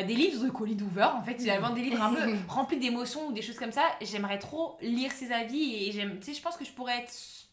[0.00, 3.28] Bah, des livres de Colin Hoover, en fait, finalement, des livres un peu remplis d'émotions
[3.28, 3.82] ou des choses comme ça.
[4.02, 7.12] J'aimerais trop lire ses avis et j'aime, tu sais, je pense que je pourrais être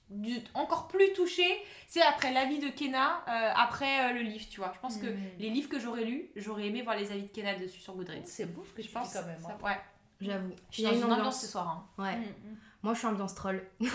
[0.09, 4.59] du- encore plus touchée, c'est après l'avis de Kenna, euh, après euh, le livre, tu
[4.59, 4.71] vois.
[4.75, 5.17] Je pense que Mm.
[5.39, 8.25] les livres que j'aurais lus, j'aurais aimé voir les avis de Kenna dessus sur Goodreads.
[8.25, 9.37] C'est beau ce que Je pense quand même.
[9.45, 9.47] hein.
[9.59, 9.77] ça- ouais.
[10.21, 10.51] J'avoue.
[10.69, 11.41] Je suis dans une ambiance ambiance.
[11.41, 11.67] ce soir.
[11.97, 12.03] hein.
[12.03, 12.15] Ouais.
[12.17, 12.21] Mm,
[12.51, 12.57] mm.
[12.83, 13.63] Moi, je suis ambiance troll.
[13.79, 13.85] Eh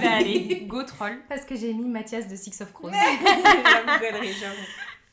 [0.00, 1.22] ben allez, go troll.
[1.28, 2.90] Parce que j'ai mis Mathias de Six of Crows.
[2.90, 4.56] J'avoue, j'avoue.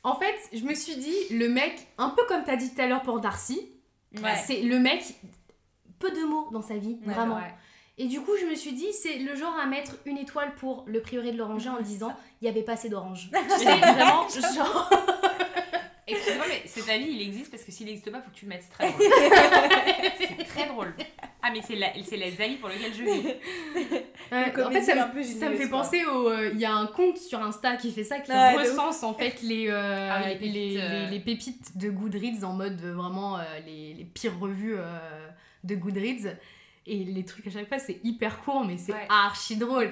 [0.06, 2.86] En fait, je me suis dit, le mec, un peu comme t'as dit tout à
[2.88, 3.72] l'heure pour Darcy,
[4.22, 4.36] Ouais.
[4.45, 5.03] c'est le mec,
[5.99, 7.36] peu de mots dans sa vie, Ouais, vraiment.
[7.36, 7.53] Ouais.
[7.97, 10.84] Et du coup, je me suis dit, c'est le genre à mettre une étoile pour
[10.88, 13.30] le prieuré de l'oranger en disant, il y avait pas assez d'orange.
[13.49, 14.89] tu sais, vraiment, genre.
[16.08, 18.49] Excusez-moi, mais cet avis il existe parce que s'il n'existe pas, faut que tu le
[18.49, 18.64] mettes.
[18.70, 20.38] C'est très drôle.
[20.38, 20.93] c'est très drôle.
[21.41, 23.34] Ah, mais c'est la- c'est les avis pour lesquels je vis.
[24.34, 25.80] Euh, en fait, ça, me- un peu ça me fait quoi.
[25.82, 26.30] penser au.
[26.30, 29.42] euh, Il y a un compte sur Insta qui fait ça, qui recense en fait
[29.42, 31.06] les, euh, Ah les les, pépites, euh.
[31.06, 35.28] les- les pépites de Goodreads en mode euh, vraiment euh, les, les pires revues euh,
[35.64, 36.36] de Goodreads.
[36.88, 39.08] Et les trucs à chaque fois, c'est hyper court, mais c'est Ouais.
[39.10, 39.90] archi drôle.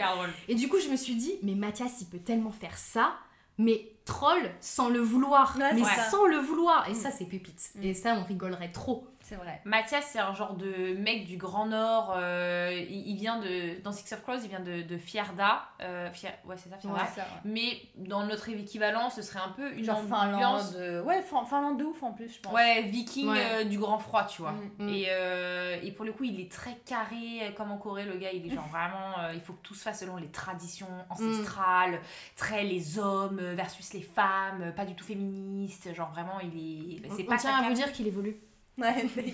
[0.48, 3.16] Et du coup, je me suis dit, mais Mathias, il peut tellement faire ça,
[3.58, 5.56] mais troll sans le vouloir.
[5.60, 5.82] Ouais, mais
[6.12, 6.88] sans le vouloir.
[6.88, 6.96] Et Mm.
[6.96, 7.72] ça, c'est pépite.
[7.82, 9.08] Et ça, on rigolerait trop.
[9.24, 9.62] C'est vrai.
[9.64, 12.14] Mathias, c'est un genre de mec du Grand Nord.
[12.18, 13.82] euh, il, il vient de.
[13.82, 15.64] Dans Six of Crows, il vient de, de Fierda.
[15.82, 17.00] Euh, Fier- ouais, c'est ça, Fierda.
[17.00, 17.40] Ouais, ça, ouais.
[17.46, 20.72] Mais dans notre équivalent, ce serait un peu une Genre ambiance.
[20.72, 20.76] Finlande.
[20.76, 22.54] euh, Ouais, Fin- Finlande de ouf en plus, je pense.
[22.54, 23.42] Ouais, viking Ouais.
[23.52, 24.52] euh, du grand froid, tu vois.
[24.78, 24.84] Mm.
[24.86, 24.90] Mm.
[24.90, 28.32] Et, euh, et pour le coup, il est très carré, comme en Corée, le gars,
[28.34, 32.02] il est genre vraiment, euh, il faut que tout se fasse selon les traditions ancestrales,
[32.36, 37.10] très les hommes versus les femmes, pas du tout féministe, genre vraiment, il est...
[37.16, 38.38] C'est on pas tient à vous dire qu'il évolue.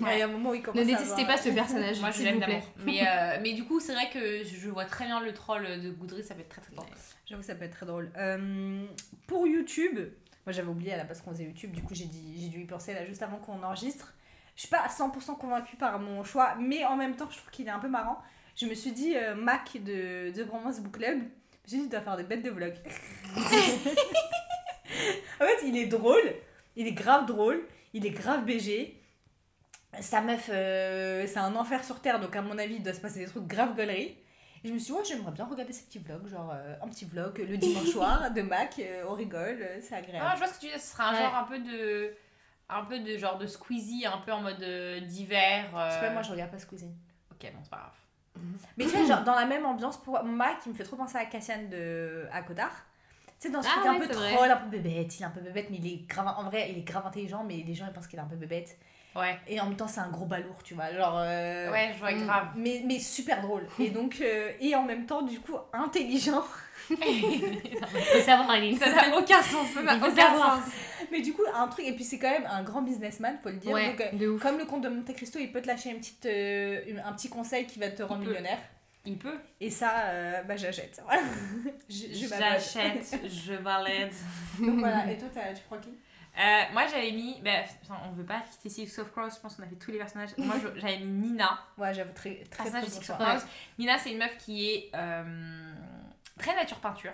[0.02, 2.12] Ouais, il y a un moment où il commence Ne détestez pas ce personnage, Moi,
[2.12, 2.62] je l'aime d'amour.
[2.84, 5.90] Mais, euh, mais du coup, c'est vrai que je vois très bien le troll de
[5.92, 6.90] Goodreads, ça peut être très très drôle.
[7.26, 8.12] J'avoue, ça peut être très drôle.
[8.18, 8.86] Euh,
[9.28, 9.98] pour YouTube,
[10.46, 12.62] moi j'avais oublié à la base qu'on faisait YouTube, du coup j'ai dit- j'ai dû
[12.62, 14.14] y penser là juste avant qu'on enregistre.
[14.56, 17.52] Je suis pas à 100% convaincue par mon choix, mais en même temps je trouve
[17.52, 18.18] qu'il est un peu marrant.
[18.56, 21.84] Je me suis dit, euh, Mac de The Bromance Book Club, je me suis dit,
[21.86, 22.74] il doit faire des bêtes de vlog.
[23.38, 23.42] en
[25.46, 26.34] fait, il est drôle,
[26.76, 27.64] il est grave drôle,
[27.94, 28.99] il est grave BG.
[30.02, 33.02] Sa meuf, euh, c'est un enfer sur terre, donc à mon avis, il doit se
[33.02, 34.16] passer des trucs grave gauleries.
[34.64, 36.88] Et je me suis dit, ouais, j'aimerais bien regarder ces petits vlogs, genre euh, un
[36.90, 40.32] petit vlog le dimanche soir de Mac, euh, on rigole, euh, c'est Ah, agréable.
[40.34, 41.20] je vois ce que tu dis, ce sera un Ouais.
[41.20, 42.14] genre un peu de...
[42.72, 45.66] Un peu de genre de Squeezie, un peu en mode euh, d'hiver.
[45.74, 46.92] Je sais pas, moi je regarde pas Squeezie.
[47.32, 48.44] Ok, bon, c'est pas grave.
[48.78, 51.18] Mais tu vois, genre dans la même ambiance, pour Mac, il me fait trop penser
[51.18, 52.86] à Cassian de à Cotard.
[53.40, 54.36] Tu sais, dans ce Ah truc un ouais, peu c'est vrai.
[54.36, 56.70] troll, un peu bébête, il est un peu bébête, mais il est grave, en vrai,
[56.72, 58.78] il est grave intelligent, mais les gens ils pensent qu'il est un peu bébête.
[59.20, 61.18] Ouais, Et en même temps, c'est un gros balourd, tu vois, genre.
[61.18, 62.26] euh, ouais, je vois mm.
[62.26, 62.48] grave.
[62.56, 63.68] Mais, mais super drôle.
[63.80, 66.44] Et donc, euh, et en même temps, du coup, intelligent.
[66.90, 68.78] Faut savoir, Aline.
[68.78, 70.64] Ça n'a aucun sens, ça n'a aucun savoir.
[70.64, 70.74] sens.
[71.12, 73.56] Mais du coup, un truc, et puis c'est quand même un grand businessman, faut le
[73.56, 73.72] dire.
[73.72, 76.00] Ouais, Donc, euh, de comme le comte de Monte Cristo, il peut te lâcher une
[76.00, 78.60] petite, euh, un petit conseil qui va te rendre millionnaire.
[79.06, 79.38] Il peut.
[79.62, 81.02] Et ça, euh, bah j'achète.
[81.06, 81.22] Voilà.
[81.90, 84.14] J'achète, je valide.
[84.60, 85.94] Donc voilà, et toi, tu prends qui?
[86.40, 89.64] Euh, moi j'avais mis, putain, on veut pas quitter Six of Crows, je pense qu'on
[89.64, 90.30] a fait tous les personnages.
[90.38, 93.46] Moi j'avais mis Nina, Ouais, j'avoue, très, très, personnage de Six of Crows.
[93.78, 95.74] Nina c'est une meuf qui est euh,
[96.38, 97.12] très nature peinture,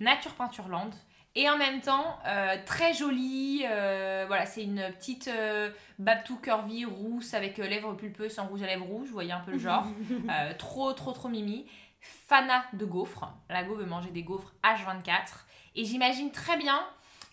[0.00, 0.90] nature peinture land,
[1.34, 3.60] et en même temps euh, très jolie.
[3.60, 5.30] voilà, c'est une petite
[5.98, 9.52] Babtou curvy rousse avec lèvres pulpeuses sans rouge à lèvres rouges, vous voyez un peu
[9.52, 9.86] le genre.
[10.58, 11.66] Trop, trop, trop mimi.
[12.00, 13.32] Fana de gaufres.
[13.48, 15.44] La go veut manger des gaufres H24.
[15.76, 16.82] Et j'imagine très bien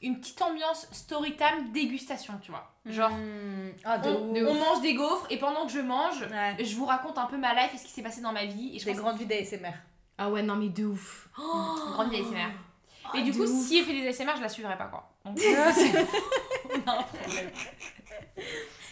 [0.02, 2.72] une petite ambiance story time dégustation, tu vois.
[2.86, 3.70] Genre, Hmm.
[3.84, 4.48] Ah, de on, ouf.
[4.48, 6.64] on mange des gaufres et pendant que je mange, Ouais.
[6.64, 8.76] je vous raconte un peu ma life et ce qui s'est passé dans ma vie.
[8.76, 9.74] Et je Des pense grandes vies d'ASMR.
[10.18, 11.30] Ah ouais, non, mais de ouf.
[11.38, 12.52] une grande vieille ASMR.
[13.14, 13.66] Oh, Et du de coup, ouf.
[13.68, 15.10] si elle fait des ASMR, je la suivrai pas, quoi.
[15.26, 17.50] Donc, on a un problème.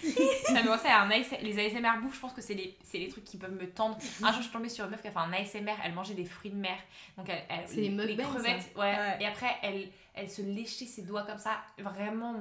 [0.54, 3.08] non, mais ça, un AS- les ASMR bouffe, je pense que c'est les, c'est les
[3.10, 3.98] trucs qui peuvent me tendre.
[4.22, 6.14] Un jour, je suis tombée sur une meuf qui a fait un ASMR, elle mangeait
[6.14, 6.78] des fruits de mer.
[7.18, 8.72] Donc, elle, elle- C'est les mukbangs, crevettes.
[8.76, 8.82] Ouais.
[8.94, 9.18] Ouais.
[9.22, 11.58] Et après, elle, elle se léchait ses doigts comme ça.
[11.80, 12.36] Vraiment,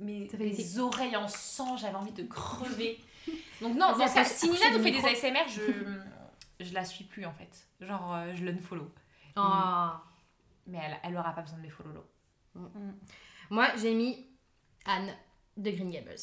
[0.00, 2.98] mes, fait oreilles en sang, j'avais envie de crever.
[3.60, 5.04] Donc, non, dans ce si Nina nous fait des.
[5.04, 7.66] ASMR, je, je la suis plus en fait.
[7.80, 8.90] Genre, euh, je l'unfollow.
[9.36, 10.02] Ah.
[10.66, 12.04] Mais elle, elle aura pas besoin de mes follow.
[13.50, 14.26] Moi, j'ai mis
[14.84, 15.14] Anne
[15.56, 16.16] de Green Gables.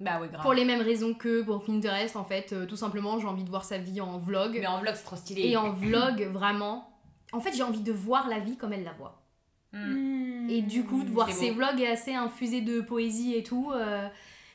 [0.00, 0.42] Bah ouais, grave.
[0.42, 3.50] Pour les mêmes raisons que pour Pinterest, en fait, euh, tout simplement, j'ai envie de
[3.50, 4.56] voir sa vie en vlog.
[4.58, 5.48] Mais en vlog, c'est trop stylé.
[5.48, 6.90] Et en vlog, vraiment.
[7.32, 9.22] En fait, j'ai envie de voir la vie comme elle la voit.
[9.72, 10.48] Hmm.
[10.48, 11.58] Et du coup, de voir c'est ses beau.
[11.58, 14.06] vlogs assez infusés de poésie et tout, euh,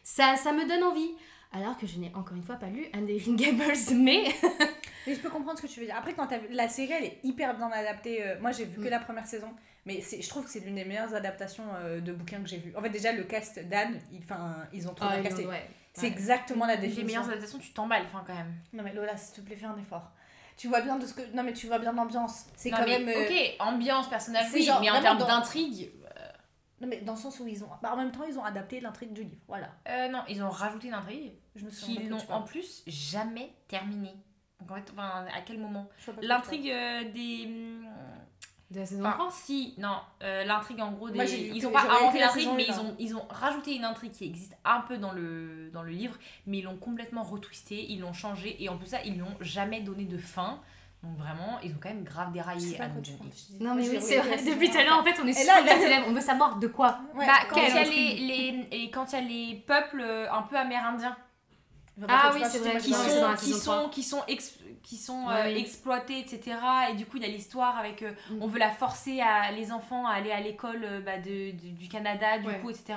[0.03, 1.11] ça, ça me donne envie.
[1.51, 4.23] Alors que je n'ai encore une fois pas lu Green Gables, mais.
[5.07, 5.95] Mais je peux comprendre ce que tu veux dire.
[5.97, 8.21] Après, quand t'as vu- la série, elle est hyper bien adaptée.
[8.21, 8.91] euh, moi, j'ai vu que Mm.
[8.91, 9.47] la première saison,
[9.85, 12.57] mais c'est- je trouve que c'est l'une des meilleures adaptations euh, de bouquins que j'ai
[12.57, 12.73] vu.
[12.77, 15.47] En fait, déjà, le cast d'Anne, ils, enfin, ils ont trop Ah, bien casté.
[15.47, 15.67] ouais.
[15.93, 16.07] C'est Ouais.
[16.09, 17.05] exactement la Les définition.
[17.07, 18.53] meilleures adaptations, tu t'emballes, enfin, quand même.
[18.73, 20.11] Non, mais Lola, s'il te plaît, fais un effort.
[20.57, 21.21] tu vois bien de ce que.
[21.33, 22.45] Non, mais tu vois bien l'ambiance.
[22.57, 23.07] C'est quand mais, même.
[23.07, 25.89] euh, Ok, ambiance, personnage, c'est oui, genre mais en termes dans- d'intrigue.
[26.81, 27.69] Non, mais dans le sens où ils ont.
[27.81, 29.41] Bah, en même temps, ils ont adapté l'intrigue du livre.
[29.47, 29.69] Voilà.
[29.87, 31.95] euh, non, ils ont rajouté une intrigue Je me souviens.
[32.01, 34.15] qu'ils n'ont en plus jamais terminée.
[34.59, 35.89] Donc en fait, enfin, à quel moment
[36.21, 37.45] L'intrigue euh, des.
[37.47, 37.85] hum,
[38.71, 41.15] De la saison Enfin, 3 si, non, euh, l'intrigue en gros des.
[41.15, 44.11] Moi, ils que- ont pas inventé l'intrigue, mais ils ont, ils ont rajouté une intrigue
[44.11, 47.99] qui existe un peu dans le, dans le livre, mais ils l'ont complètement retwisté, ils
[48.01, 50.61] l'ont changé, et en plus ça, ils l'ont jamais donné de fin.
[51.01, 53.01] Donc vraiment, ils ont quand même grave déraillé à nous
[53.61, 54.35] Non, mais oui, c'est vrai.
[54.43, 56.03] Depuis tout à l'heure, en fait, on est sur là, là-.
[56.07, 56.99] On veut savoir de quoi.
[57.15, 60.01] Ouais, bah, quand il y a les, les, et quand il y a les peuples
[60.01, 61.15] euh, un peu amérindiens
[62.07, 65.53] Ah oui, c'est vrai, qui sont, qui sont, qui sont, ex- qui sont Ouais, euh,
[65.53, 65.59] oui.
[65.61, 66.57] exploités, etc.
[66.91, 68.01] Et du coup, il y a l'histoire avec.
[68.03, 68.41] euh, Mm.
[68.41, 71.75] On veut la forcer à les enfants à aller à l'école euh, bah, de, de-
[71.77, 72.59] du Canada, du Ouais.
[72.59, 72.95] coup, etc.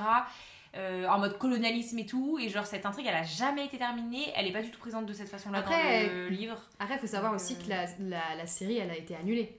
[0.76, 2.38] euh, en mode colonialisme et tout.
[2.40, 4.32] Et genre, cette intrigue, elle a jamais été terminée.
[4.36, 6.58] Elle est pas du tout présente de cette façon-là dans le livre.
[6.78, 7.86] Après, il faut savoir aussi euh, que la,
[8.18, 9.58] la, la série, elle a été annulée.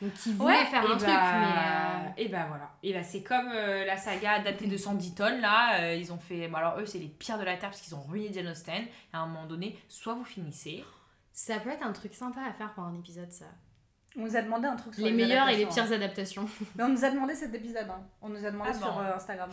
[0.00, 2.20] Donc, ils voulaient faire et un truc, bah, mais.
[2.20, 2.70] euh, Et bah voilà.
[2.84, 5.80] Et bah c'est comme euh, la saga adaptée de Sandy Town, là.
[5.80, 6.46] euh, ils ont fait.
[6.46, 8.84] Bon, alors eux, c'est les pires de la terre parce qu'ils ont ruiné Jane Austen.
[9.12, 10.84] À un moment donné, soit vous finissez.
[11.32, 13.46] Ça peut être un truc sympa à faire pour un épisode, ça.
[14.16, 16.42] On nous a demandé un truc sur Les meilleures et les adaptations, pires adaptations.
[16.44, 16.64] hein.
[16.76, 17.88] Mais on nous a demandé cet épisode.
[17.90, 18.00] hein.
[18.22, 19.00] On nous a demandé Ah sur bon.
[19.00, 19.50] Instagram.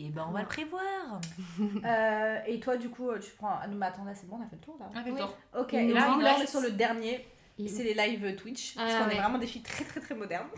[0.00, 1.20] Et ben on va le prévoir.
[1.84, 3.58] Euh, et toi, du coup, tu prends.
[3.60, 4.88] Ah non, mais attends, là, c'est bon, on a fait le tour là.
[4.92, 5.36] On a fait le tour.
[5.58, 7.26] Ok, Et là, là, on est sur le dernier.
[7.66, 8.74] C'est les lives Twitch.
[8.76, 9.16] Ah, parce qu'on ouais.
[9.16, 10.48] est vraiment des filles très très très modernes.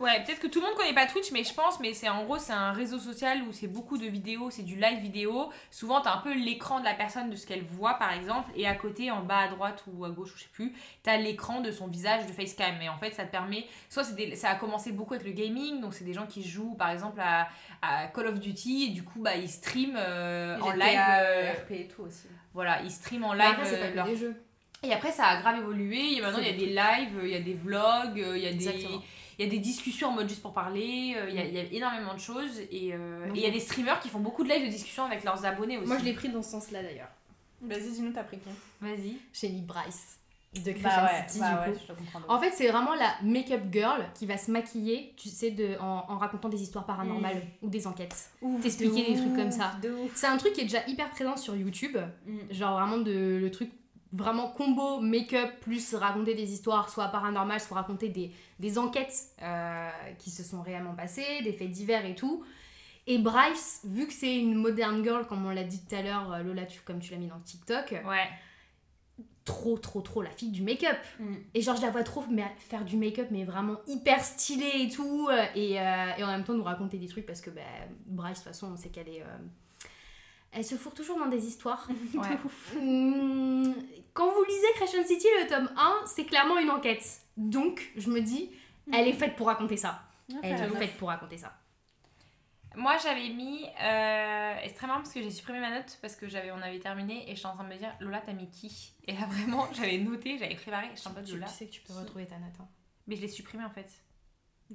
[0.00, 2.24] Ouais, peut-être que tout le monde connaît pas Twitch, mais je pense, mais c'est en
[2.24, 5.50] gros, c'est un réseau social où c'est beaucoup de vidéos, c'est du live vidéo.
[5.70, 8.66] Souvent, t'as un peu l'écran de la personne de ce qu'elle voit, par exemple, et
[8.66, 10.72] à côté, en bas à droite ou à gauche, je sais plus,
[11.04, 12.74] t'as l'écran de son visage de facecam.
[12.82, 15.80] Et en fait, ça te permet, soit des- ça a commencé beaucoup avec le gaming,
[15.80, 17.48] donc c'est des gens qui jouent, par exemple, à,
[17.80, 20.98] à Call of Duty, et du coup, bah, ils streament euh, en live.
[21.20, 22.26] euh, RP et tout aussi.
[22.54, 24.34] voilà, ils streament en live c'est euh, pas que leur des jeux.
[24.82, 26.16] et après, ça a grave évolué.
[26.16, 28.50] Et maintenant, il y a des lives, il y a des vlogs, il y a
[28.52, 29.02] des, Exactement.
[29.38, 31.14] Il y a des discussions en mode juste pour parler.
[31.16, 32.60] euh, Il y, a, il y a énormément de choses.
[32.70, 35.24] Et euh, il y a des streamers qui font beaucoup de lives de discussion avec
[35.24, 35.88] leurs abonnés aussi.
[35.88, 37.08] Moi, je l'ai pris dans ce sens-là d'ailleurs.
[37.60, 38.48] Vas-y, dis-nous, t'as pris qui?
[38.80, 39.50] Vas-y.
[39.52, 40.18] Mis Bryce
[40.54, 41.82] de Christian Bah ouais, City, bah du ouais, coup.
[41.88, 42.20] je te comprends.
[42.28, 46.04] En fait, c'est vraiment la make-up girl qui va se maquiller, tu sais, de, en,
[46.08, 48.30] en racontant des histoires paranormales ou des enquêtes.
[48.60, 49.72] t'expliquer des trucs comme ça.
[50.14, 51.96] C'est un truc qui est déjà hyper présent sur YouTube.
[52.26, 52.38] Mm.
[52.50, 53.70] Genre vraiment de, le truc
[54.12, 59.88] vraiment combo make-up plus raconter des histoires soit paranormales, soit raconter des, des enquêtes euh,
[60.18, 62.44] qui se sont réellement passées, des faits divers et tout.
[63.06, 66.32] Et Bryce, vu que c'est une modern girl, comme on l'a dit tout à l'heure,
[66.32, 68.28] euh, Lola, tu, comme tu l'as mis dans TikTok, Ouais.
[69.44, 70.98] trop, trop, trop la fille du make-up.
[71.18, 71.34] Mm.
[71.54, 74.88] Et genre, je la vois trop mais, faire du make-up, mais vraiment hyper stylé et
[74.88, 75.28] tout.
[75.30, 77.60] euh, Et, euh, et en même temps, nous raconter des trucs parce que bah,
[78.06, 79.22] Bryce, de toute façon, on sait qu'elle est.
[79.22, 79.38] euh,
[80.52, 81.88] elle se fourre toujours dans des histoires.
[82.14, 82.38] Ouais.
[82.76, 83.74] Hum,
[84.14, 87.20] Quand vous lisez Creation City, le tome 1, c'est clairement une enquête.
[87.36, 88.50] Donc, je me dis,
[88.92, 90.02] elle est faite pour raconter ça.
[90.42, 91.52] Elle est faite pour raconter ça.
[92.74, 93.64] Moi, j'avais mis.
[93.82, 96.56] Euh, et c'est très marrant parce que j'ai supprimé ma note parce que j'avais, on
[96.62, 98.94] avait terminé et j'étais en train de me dire Lola, t'as mis qui?
[99.06, 100.86] Et là, vraiment, j'avais noté, j'avais préparé.
[100.94, 101.46] Je suis en mode Tu, Lola.
[101.48, 102.54] tu sais que tu peux retrouver ta note.
[102.60, 102.68] hein.
[103.06, 103.90] Mais je l'ai supprimé en fait.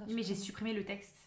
[0.08, 1.27] Mais j'ai supprimé le texte.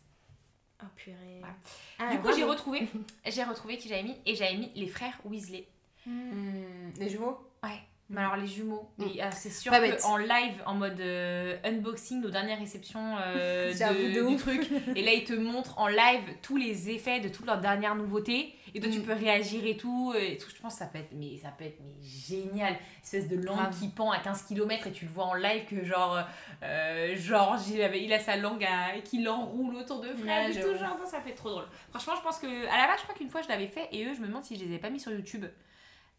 [0.83, 1.41] Oh purée.
[1.41, 1.55] Voilà.
[1.99, 2.89] Ah, du coup, j'ai retrouvé.
[3.27, 5.67] J'ai retrouvé qui j'avais mis et j'avais mis les frères Weasley.
[6.07, 6.91] Mm.
[6.99, 7.39] Les jumeaux?
[7.63, 7.81] Ouais.
[8.13, 9.05] Mais alors les jumeaux, Mm.
[9.05, 10.05] mais, ah, c'est sûr Pas que bête.
[10.05, 15.03] en live, en mode euh, unboxing, nos dernières réceptions euh, de- de du truc, et
[15.03, 18.81] là ils te montrent en live tous les effets de toutes leurs dernières nouveautés, et
[18.81, 19.03] toi tu Mm.
[19.05, 20.49] peux réagir et tout, et tout.
[20.55, 23.71] Je pense que ça peut être, mais ça peut être mais génial, espèce de langue
[23.79, 26.19] qui pend à 15 km et tu le vois en live que genre
[26.65, 30.61] euh, Georges il, avait, il a sa langue à, qui l'enroule autour de Fred et
[30.61, 31.65] tout genre ça, être trop drôle.
[31.91, 34.05] Franchement je pense que à la base je crois qu'une fois je l'avais fait et
[34.05, 35.47] eux je me demande si je les avais pas mis sur YouTube.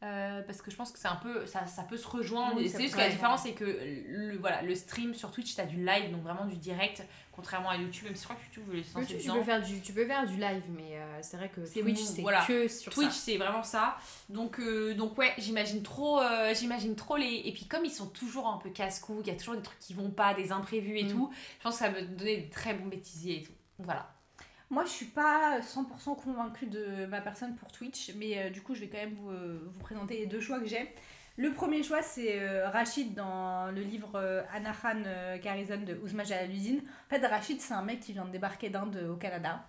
[0.03, 2.57] Euh, parce que je pense que c'est un peu ça, ça peut se rejoindre.
[2.57, 3.65] Oui, c'est juste que la différence c'est que
[4.07, 7.77] le, voilà, le stream sur Twitch t'as du live donc vraiment du direct contrairement à
[7.77, 8.05] YouTube.
[8.05, 10.05] Même si je crois que YouTube veut les censé tu, peux faire du, tu peux
[10.07, 12.43] faire du live, mais euh, c'est vrai que Twitch, c'est voilà.
[12.47, 13.95] que sur Twitch c'est vraiment ça.
[14.29, 18.07] Donc euh, donc ouais j'imagine trop euh, j'imagine trop les et puis comme ils sont
[18.07, 20.97] toujours un peu casse-cou il y a toujours des trucs qui vont pas des imprévus
[20.97, 21.11] et Mm.
[21.11, 23.53] tout je pense que ça va me donner des très bons bêtisiers et tout.
[23.77, 24.11] Voilà
[24.71, 28.73] Moi, je suis pas 100% convaincue de ma personne pour Twitch, mais euh, du coup,
[28.73, 30.95] je vais quand même vous, euh, vous présenter les deux choix que j'ai.
[31.35, 34.17] Le premier choix, c'est euh, Rachid dans le livre
[34.53, 35.01] Anahan
[35.43, 36.77] Garrison de Ouzma Jalaluddin.
[36.77, 39.65] En fait, Rachid, c'est un mec qui vient de débarquer d'Inde au Canada.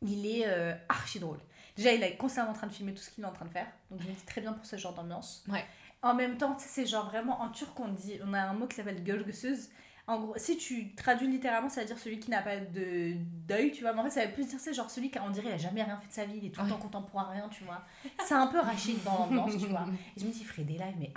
[0.00, 0.46] Il est
[0.88, 1.38] archi drôle.
[1.76, 3.50] Déjà, il est constamment en train de filmer tout ce qu'il est en train de
[3.50, 3.66] faire.
[3.90, 5.44] Donc, je me dis très bien pour ce genre d'ambiance.
[5.48, 5.64] Ouais.
[6.00, 8.76] En même temps, c'est genre vraiment en turc, on dit, on a un mot qui
[8.76, 9.68] s'appelle gölgesöz.
[10.08, 13.14] En gros, si tu traduis littéralement, ça veut dire celui qui n'a pas de
[13.48, 13.92] deuil, tu vois.
[13.92, 15.56] Mais en fait, ça veut plus dire, c'est genre celui qui, on dirait, il a
[15.58, 16.72] jamais rien fait de sa vie, il est tout le Ouais.
[16.72, 17.82] temps contemporain, tu vois.
[18.24, 19.84] C'est un peu Rachid dans l'ambiance, tu vois.
[20.16, 21.12] Et je me dis, il ferait des lives, mais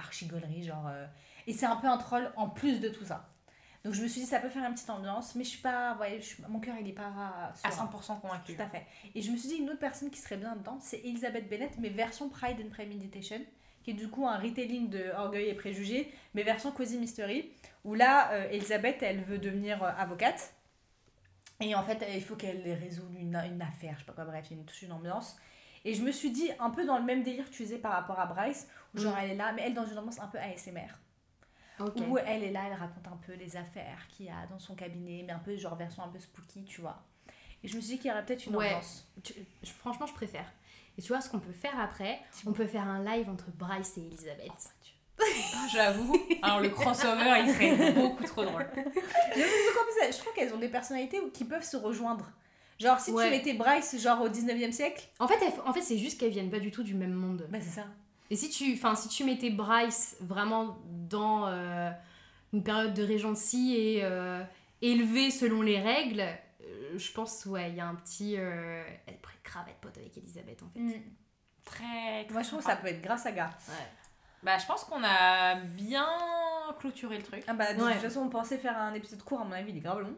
[0.64, 0.88] genre.
[0.88, 1.06] euh,
[1.46, 3.30] Et c'est un peu un troll en plus de tout ça.
[3.86, 5.96] Donc je me suis dit, ça peut faire une petite ambiance, mais je suis pas.
[6.02, 7.54] Ouais, je suis- mon cœur, il est pas.
[7.64, 8.56] À sur- 100% convaincu.
[8.56, 8.86] Tout à fait.
[9.16, 11.78] Et je me suis dit, une autre personne qui serait bien dedans, c'est Elizabeth Bennett,
[11.80, 13.40] mais version Pride and Premeditation,
[13.90, 17.52] qui est du coup un retelling de Orgueil et Préjugés, mais version Cozy Mystery,
[17.84, 20.54] où là, euh, Elizabeth, elle veut devenir euh, avocate.
[21.60, 24.46] Et en fait, il faut qu'elle résolve une, une affaire, je sais pas quoi, bref,
[24.50, 25.38] il y a une, toute une ambiance.
[25.86, 27.94] Et je me suis dit, un peu dans le même délire que tu faisais par
[27.94, 29.20] rapport à Bryce, où genre Mm.
[29.24, 30.88] elle est là, mais elle dans une ambiance un peu ASMR.
[31.80, 34.76] Où elle est là, elle raconte un peu les affaires qu'il y a dans son
[34.76, 37.02] cabinet, mais un peu genre version un peu spooky, tu vois.
[37.64, 38.68] Et je me suis dit qu'il y aurait peut-être une Ouais.
[38.68, 39.08] ambiance.
[39.24, 39.34] Tu-
[39.64, 40.52] franchement, je préfère.
[41.00, 43.98] Et tu vois, ce qu'on peut faire après, on peut faire un live entre Bryce
[43.98, 44.52] et Elisabeth.
[45.18, 45.24] Ah,
[45.72, 46.14] J'avoue.
[46.42, 48.68] Alors le crossover, il serait beaucoup trop drôle.
[49.36, 52.30] Je trouve qu'elles ont des personnalités qui peuvent se rejoindre.
[52.82, 53.26] Genre, si Ouais.
[53.26, 56.32] tu mettais Bryce, genre au 19e siècle, En fait, elles- en fait c'est juste qu'elles
[56.32, 57.48] viennent pas du tout du même monde.
[57.50, 57.86] bah c'est ça.
[58.30, 60.78] Et si tu, enfin, si tu mettais Bryce vraiment
[61.10, 61.90] dans euh,
[62.52, 64.44] une période de régency et euh,
[64.82, 68.36] élevée selon les règles, euh, je pense, ouais, il y a un petit.
[68.38, 69.18] Euh, elle
[69.50, 71.02] grave être pote avec Elisabeth en fait.
[71.66, 73.50] Très, très Moi, je trouve que ça peut être grâce à gars.
[74.44, 76.08] Bah, je pense qu'on a bien
[76.80, 77.44] clôturé le truc.
[77.48, 77.92] Ah bah, de Ouais.
[77.94, 80.16] toute façon, on pensait faire un épisode court, à mon avis, il est grave long.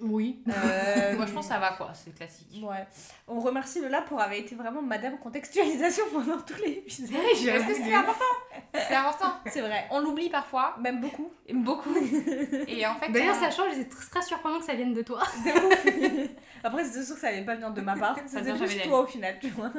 [0.00, 0.44] Oui.
[0.46, 2.62] Euh, Moi, je pense que ça va quoi, c'est classique.
[2.62, 2.86] Ouais.
[3.26, 7.10] On remercie Lola pour avoir été vraiment madame contextualisation pendant tous les épisodes.
[7.10, 8.24] Parce que c'est important.
[8.74, 9.32] C'est important.
[9.46, 9.86] C'est vrai.
[9.90, 11.30] On l'oublie parfois, Même beaucoup.
[11.52, 11.94] beaucoup.
[12.68, 15.20] Et en fait, D'ailleurs, on- ça change, c'est très surprenant que ça vienne de toi.
[16.64, 18.16] Après, c'est sûr que ça allait pas venir de ma part.
[18.26, 18.88] Ça vient jamais juste d'elle.
[18.88, 19.70] toi au final, tu vois.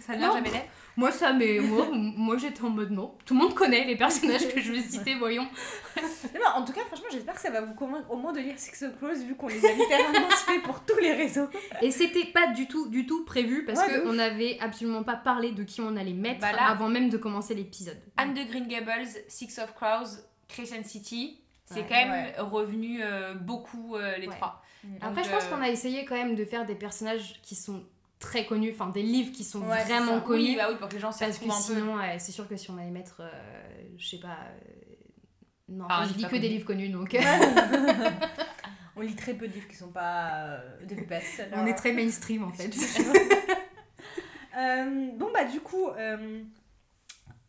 [0.00, 0.34] ça ne vient Non.
[0.34, 0.66] jamais d'être.
[0.98, 3.14] Moi, ça, mais moi, moi j'étais en mode non.
[3.26, 5.46] Tout le monde connaît les personnages que je vais citer, voyons.
[5.96, 8.40] Mais bon, en tout cas, franchement, j'espère que ça va vous convaincre au moins de
[8.40, 11.48] lire Six of Crows vu qu'on les a littéralement cités pour tous les réseaux.
[11.82, 15.52] Et c'était pas du tout, du tout prévu parce Ouais, qu'on n'avait absolument pas parlé
[15.52, 18.00] de qui on allait mettre Bah là- avant même de commencer l'épisode.
[18.26, 20.18] Anne de Green Gables, Six of Crows,
[20.48, 21.40] Crescent City.
[21.64, 21.86] C'est Ouais.
[21.88, 22.34] quand même Ouais.
[22.38, 24.34] revenu euh, beaucoup euh, les Ouais.
[24.36, 24.62] trois.
[25.00, 27.56] Après, Donc, je pense euh, qu'on a essayé quand même de faire des personnages qui
[27.56, 27.82] sont
[28.20, 30.42] très connus, enfin des livres qui sont vraiment connus.
[30.50, 31.80] Oui, bah oui, pour que les gens s'y parce que retrouvent un peu.
[31.80, 33.28] sinon, ouais, c'est sûr que si on allait mettre, euh,
[33.98, 34.28] je sais pas.
[34.28, 34.60] euh,
[35.68, 37.16] Non, Ah, je pas que des livres connus donc.
[38.98, 41.92] On lit très peu de livres qui sont pas euh, des best on est très
[41.92, 42.70] mainstream en fait.
[44.58, 46.42] Euh, bon, bah, du coup, euh,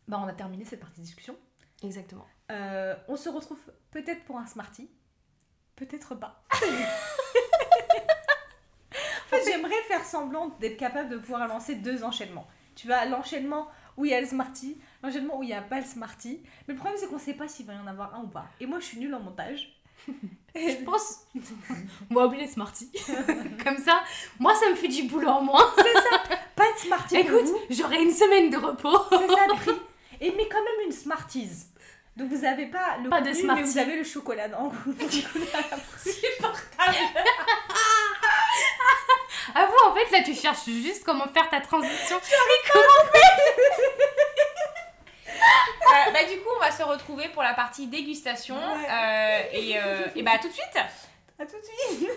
[0.08, 1.36] bah, on a terminé cette partie de discussion.
[1.84, 2.26] Exactement.
[2.51, 3.60] Euh, on se retrouve
[3.91, 4.89] peut-être pour un Smarty.
[5.76, 6.43] Peut-être pas.
[6.53, 6.58] en
[9.28, 12.47] fait, j'aimerais faire semblant d'être capable de pouvoir lancer deux enchaînements.
[12.76, 15.80] Tu vois, l'enchaînement où il y a le Smarty, l'enchaînement où il n'y a pas
[15.80, 16.41] le Smarty.
[16.68, 18.47] Mais le problème, c'est qu'on sait pas s'il va y en avoir un ou pas.
[18.60, 19.80] Et moi, je suis nulle en montage.
[20.55, 21.26] Je pense.
[22.10, 22.91] va oublier Smarty.
[23.64, 24.01] Comme ça,
[24.39, 25.66] moi ça me fait du boulot en moins.
[26.55, 28.97] Pas de Smarty Écoute, j'aurai une semaine de repos.
[29.10, 29.82] C'est ça le prix.
[30.22, 31.68] Et mais quand même une Smarties.
[32.15, 33.61] Donc vous avez pas le Pas de contenu, Smarties.
[33.61, 34.70] mais vous avez le chocolat dans
[39.55, 42.18] Avoue, en fait, là tu cherches juste comment faire ta transition.
[42.18, 42.20] Euh,
[46.13, 48.55] bah, du coup, on va se retrouver pour la partie dégustation.
[48.55, 48.89] Ouais.
[48.89, 50.47] euh, et, euh, et bah, de.
[51.39, 52.09] À tout de suite.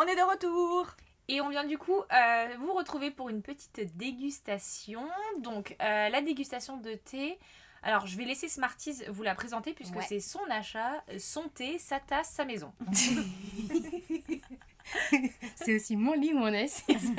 [0.00, 0.96] On est de retour.
[1.30, 5.06] Et on vient du coup euh, vous retrouver pour une petite dégustation.
[5.40, 7.38] Donc, euh, la dégustation de thé.
[7.82, 10.04] Alors, je vais laisser Smarties vous la présenter puisque Ouais.
[10.08, 12.72] c'est son achat, son thé, sa tasse, sa maison.
[15.56, 17.12] C'est aussi mon lit où on est assise.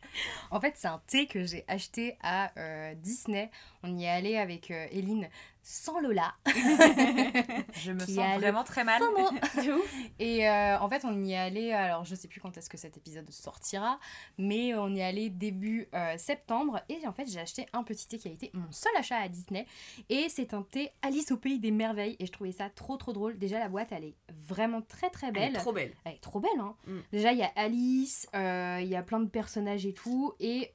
[0.50, 3.50] en fait, c'est un thé que j'ai acheté à euh, Disney.
[3.82, 5.28] On y est allé avec euh, Eline
[5.62, 6.34] sans Lola.
[7.74, 9.02] Je me sens vraiment très mal.
[10.18, 12.76] Et euh, en fait, on y est allé, alors je sais plus quand est-ce que
[12.76, 13.98] cet épisode sortira,
[14.38, 16.80] mais on y est allé début euh, septembre.
[16.88, 19.28] Et en fait, j'ai acheté un petit thé qui a été mon seul achat à
[19.28, 19.66] Disney.
[20.08, 22.16] Et c'est un thé Alice au pays des merveilles.
[22.18, 23.38] Et je trouvais ça trop trop drôle.
[23.38, 25.52] Déjà, la boîte, elle est vraiment très très belle.
[25.54, 25.92] trop belle.
[26.04, 26.74] Elle est trop belle, hein.
[26.86, 26.98] Mm.
[27.12, 30.34] Déjà, il y a Alice, euh, il y a plein de personnages et tout.
[30.40, 30.72] Et,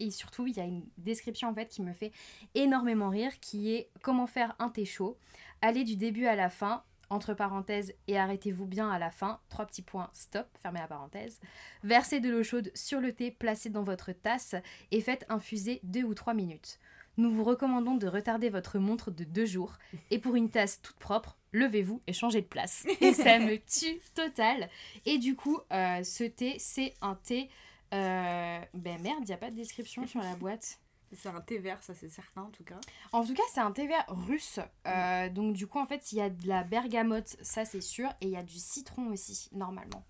[0.00, 2.12] et surtout, il y a une description en fait qui me fait
[2.54, 5.16] énormément rire, qui est comment faire un thé chaud.
[5.60, 9.40] Allez du début à la fin, entre parenthèses, et arrêtez-vous bien à la fin.
[9.48, 11.40] Trois petits points, stop, fermez la parenthèse.
[11.84, 14.54] Versez de l'eau chaude sur le thé placé dans votre tasse
[14.90, 16.78] et faites infuser deux ou trois minutes.
[17.18, 19.74] Nous vous recommandons de retarder votre montre de deux jours.
[20.10, 22.86] Et pour une tasse toute propre, levez-vous et changez de place.
[23.02, 24.70] Et ça me tue total.
[25.04, 27.50] Et du coup, euh, ce thé, c'est un thé.
[27.92, 30.78] euh, Ben merde, il n'y a pas de description sur la boîte.
[31.14, 32.80] C'est un thé vert, ça c'est certain en tout cas.
[33.12, 34.60] En tout cas, c'est un thé vert russe.
[34.86, 38.08] Euh, donc, du coup, en fait, il y a de la bergamote, ça c'est sûr.
[38.20, 40.04] Et il y a du citron aussi, normalement.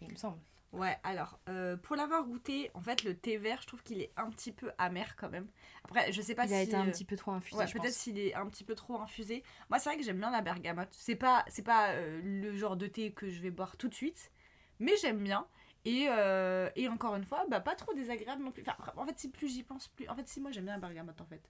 [0.00, 0.38] Il me semble.
[0.72, 4.12] Ouais, alors, euh, pour l'avoir goûté, en fait, le thé vert, je trouve qu'il est
[4.16, 5.48] un petit peu amer quand même.
[5.84, 6.54] Après, je sais pas Il si.
[6.54, 7.56] a été un euh, petit peu trop infusé.
[7.56, 9.42] Ouais, peut-être s'il est un petit peu trop infusé.
[9.70, 10.88] Moi, c'est vrai que j'aime bien la bergamote.
[10.92, 13.94] C'est pas, c'est pas euh, le genre de thé que je vais boire tout de
[13.94, 14.30] suite,
[14.78, 15.46] mais j'aime bien.
[15.88, 18.62] Et, euh, et encore une fois, bah, pas trop désagréable non plus.
[18.62, 20.06] Enfin, en fait, si plus j'y pense, plus.
[20.08, 21.40] En fait, si moi j'aime bien la bergamote, en fait.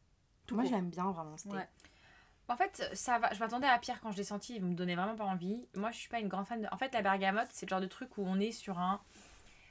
[0.46, 1.34] Tout Moi, je l'aime bien vraiment.
[1.46, 1.68] Ouais.
[2.46, 3.34] En fait, ça va.
[3.34, 4.54] Je m'attendais à pire quand je l'ai senti.
[4.54, 5.66] Il me donnait vraiment pas envie.
[5.74, 6.68] Moi, je suis pas une grande fan de.
[6.70, 9.00] En fait, la bergamote, c'est le genre de truc où on est sur un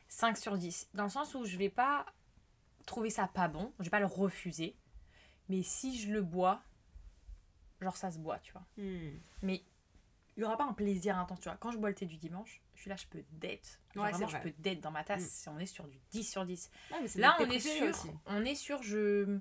[0.09, 0.89] 5 sur 10.
[0.95, 2.05] Dans le sens où je vais pas
[2.85, 3.71] trouver ça pas bon.
[3.79, 4.75] Je vais pas le refuser.
[5.47, 6.61] Mais si je le bois,
[7.79, 8.65] genre ça se boit, tu vois.
[8.75, 9.17] Hmm.
[9.43, 9.63] Mais
[10.35, 11.57] il y aura pas un plaisir intense, tu vois.
[11.57, 13.79] Quand je bois le thé du dimanche, je suis là, je peux date.
[13.95, 15.49] Genre Ouais, vraiment, c'est je peux date dans ma tasse.
[15.51, 16.69] On est sur du 10 sur 10.
[16.91, 17.57] Ouais, mais c'est Là, on est
[17.89, 18.09] aussi.
[18.27, 19.39] on est je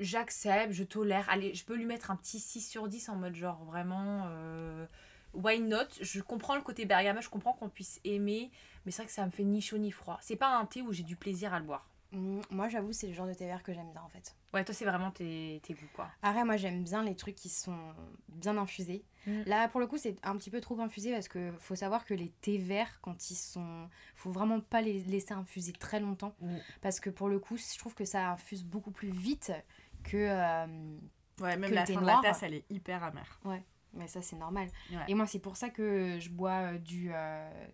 [0.00, 1.28] j'accepte, je tolère.
[1.28, 4.86] Allez, je peux lui mettre un petit 6 sur 10 en mode genre vraiment euh,
[5.34, 5.86] why not?
[6.00, 8.50] Je comprends le côté bergamote, je comprends qu'on puisse aimer,
[8.84, 10.18] mais c'est vrai que ça me fait ni chaud ni froid.
[10.22, 11.86] C'est pas un thé où j'ai du plaisir à le boire.
[12.12, 14.34] Mm, Moi, j'avoue, c'est le genre de thé vert que j'aime bien en fait.
[14.54, 16.08] Ouais, toi c'est vraiment tes, tes goûts quoi.
[16.22, 17.76] Après, moi, j'aime bien les trucs qui sont
[18.28, 19.04] bien infusés.
[19.28, 19.42] Mm.
[19.46, 22.14] Là, pour le coup, c'est un petit peu trop infusé parce que faut savoir que
[22.14, 23.88] les thés verts, quand ils sont.
[24.14, 26.34] faut vraiment pas les laisser infuser très longtemps.
[26.40, 26.56] Mm.
[26.80, 29.52] Parce que pour le coup, je trouve que ça infuse beaucoup plus vite
[30.02, 30.16] que.
[30.16, 30.66] euh,
[31.40, 33.40] Ouais, même que la fin de la tasse, elle est hyper amère.
[33.94, 34.68] Mais ça, c'est normal.
[34.90, 34.98] Ouais.
[35.08, 37.10] Et moi, c'est pour ça que je bois euh, du.
[37.12, 37.66] euh,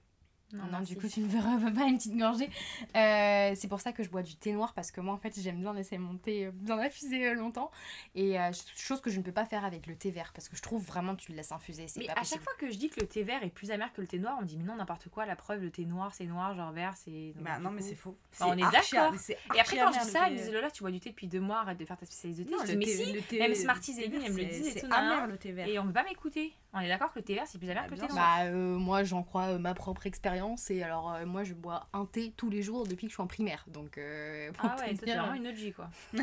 [0.55, 0.95] Non, merci.
[0.95, 2.49] du coup, tu ne verras pas une petite gorgée.
[2.97, 5.39] Euh, c'est pour ça que je bois du thé noir parce que moi, en fait,
[5.41, 7.71] j'aime bien laisser mon thé euh, bien infusé euh, longtemps.
[8.15, 10.57] Et euh, chose que je ne peux pas faire avec le thé vert parce que
[10.57, 11.89] je trouve vraiment que tu le laisses infuser.
[11.89, 12.41] C'est Mais pas à possible.
[12.41, 14.19] chaque fois que je dis que le thé vert est plus amer que le thé
[14.19, 16.55] noir, on me dit mais non n'importe quoi, la preuve le thé noir c'est noir,
[16.55, 17.35] genre vert c'est.
[17.41, 18.17] Bah non, mais c'est faux.
[18.39, 19.13] Bah, on est d'accord.
[19.55, 21.27] Et après quand je dis ça, ils me disent Lola tu bois du thé depuis
[21.27, 22.55] deux mois, arrête de faire ta spécialité de thé.
[22.55, 25.27] Non, je dis le mais si, même Smarties et elles me le et C'est amer
[25.27, 25.67] le thé vert.
[25.69, 26.53] Et on veut pas m'écouter.
[26.77, 28.37] On est d'accord que le thé vert c'est plus amer Bah, que le thé noir.
[28.39, 30.71] Bah, euh, moi, j'en crois euh, ma propre expérience.
[30.71, 33.23] Et alors, euh, moi, je bois un thé tous les jours depuis que je suis
[33.23, 33.65] en primaire.
[33.69, 35.89] Donc, euh, Ah ouais, dire, vraiment une OG quoi.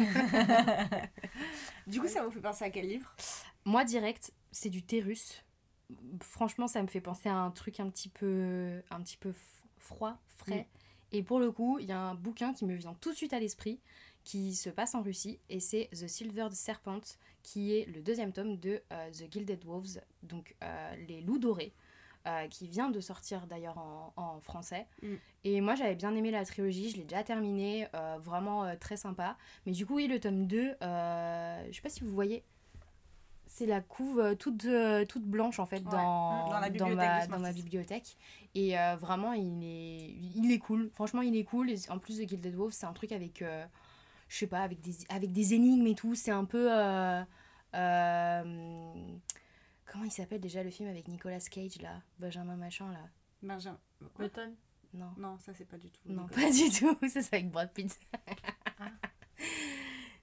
[1.87, 3.13] Du coup, ça vous fait penser à quel livre?
[3.65, 5.43] Moi, direct, c'est du thé russe.
[6.21, 9.33] Franchement, ça me fait penser à un truc un petit peu, un petit peu
[9.77, 10.67] froid, frais.
[11.11, 13.33] Et pour le coup, il y a un bouquin qui me vient tout de suite
[13.33, 13.79] à l'esprit,
[14.23, 17.01] qui se passe en Russie, et c'est The Silver Serpent,
[17.43, 21.73] qui est le deuxième tome de euh, The Gilded Wolves, donc euh, les loups dorés,
[22.27, 24.85] euh, qui vient de sortir d'ailleurs en, en français.
[25.01, 25.13] Mm.
[25.43, 27.87] Et moi, j'avais bien aimé la trilogie, je l'ai déjà terminée,
[28.19, 29.37] vraiment très sympa.
[29.65, 32.43] Mais du coup, oui, le tome 2, euh, je sais pas si vous voyez,
[33.47, 34.65] c'est la couve toute,
[35.09, 38.17] toute blanche en fait Ouais, dans, dans la dans bibliothèque ma, dans bibliothèque.
[38.53, 40.91] Et vraiment, il est, il est cool.
[40.93, 41.71] Franchement, il est cool.
[41.71, 43.43] Et en plus de Gilded Wolf, c'est un truc avec,
[44.31, 46.15] je sais pas, avec des, avec des énigmes et tout.
[46.15, 46.71] C'est un peu.
[46.71, 47.21] euh,
[47.75, 48.93] euh,
[49.85, 53.09] comment il s'appelle déjà le film avec Nicolas Cage là Benjamin Machin là?
[53.41, 53.79] Benjamin.
[54.19, 54.55] Automne.
[54.93, 55.11] Non.
[55.17, 55.99] Non, ça c'est pas du tout.
[56.05, 56.41] Non, Nicolas.
[56.47, 56.97] pas du tout.
[57.09, 57.97] Ça, c'est avec Brad Pitt.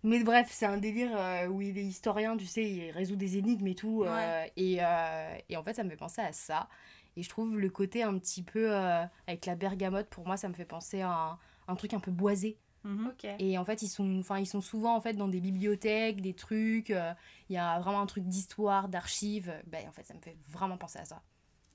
[0.04, 3.36] Mais bref, c'est un délire euh, où il est historien, tu sais, il résout des
[3.36, 4.04] énigmes et tout.
[4.04, 6.68] euh, et, euh, et en fait, ça me fait penser à ça.
[7.16, 10.48] Et je trouve le côté un petit peu euh, avec la bergamote, pour moi, ça
[10.48, 12.58] me fait penser à un, un truc un peu boisé.
[12.84, 13.12] Mhm.
[13.40, 16.34] Et en fait, ils sont, enfin, ils sont souvent en fait dans des bibliothèques, des
[16.34, 16.90] trucs.
[16.90, 17.12] euh,
[17.50, 19.52] Il y a vraiment un truc d'histoire, d'archives.
[19.66, 21.22] Ben, en fait, ça me fait vraiment penser à ça.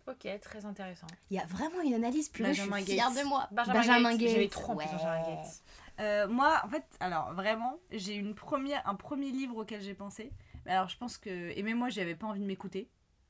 [0.07, 1.07] Ok, très intéressant.
[1.29, 3.23] Il y a vraiment une analyse, puis je suis Benjamin fière Gates.
[3.23, 3.47] de moi.
[3.51, 4.29] Benjamin, Gates.
[4.29, 4.85] J'avais Gates, trop ouais.
[4.85, 5.63] Benjamin Gates.
[5.99, 10.31] Euh, moi, en fait, alors vraiment, j'ai une première, un premier livre auquel j'ai pensé.
[10.65, 11.29] Mais alors, je pense que.
[11.57, 12.89] Et même moi, j'avais pas envie de m'écouter.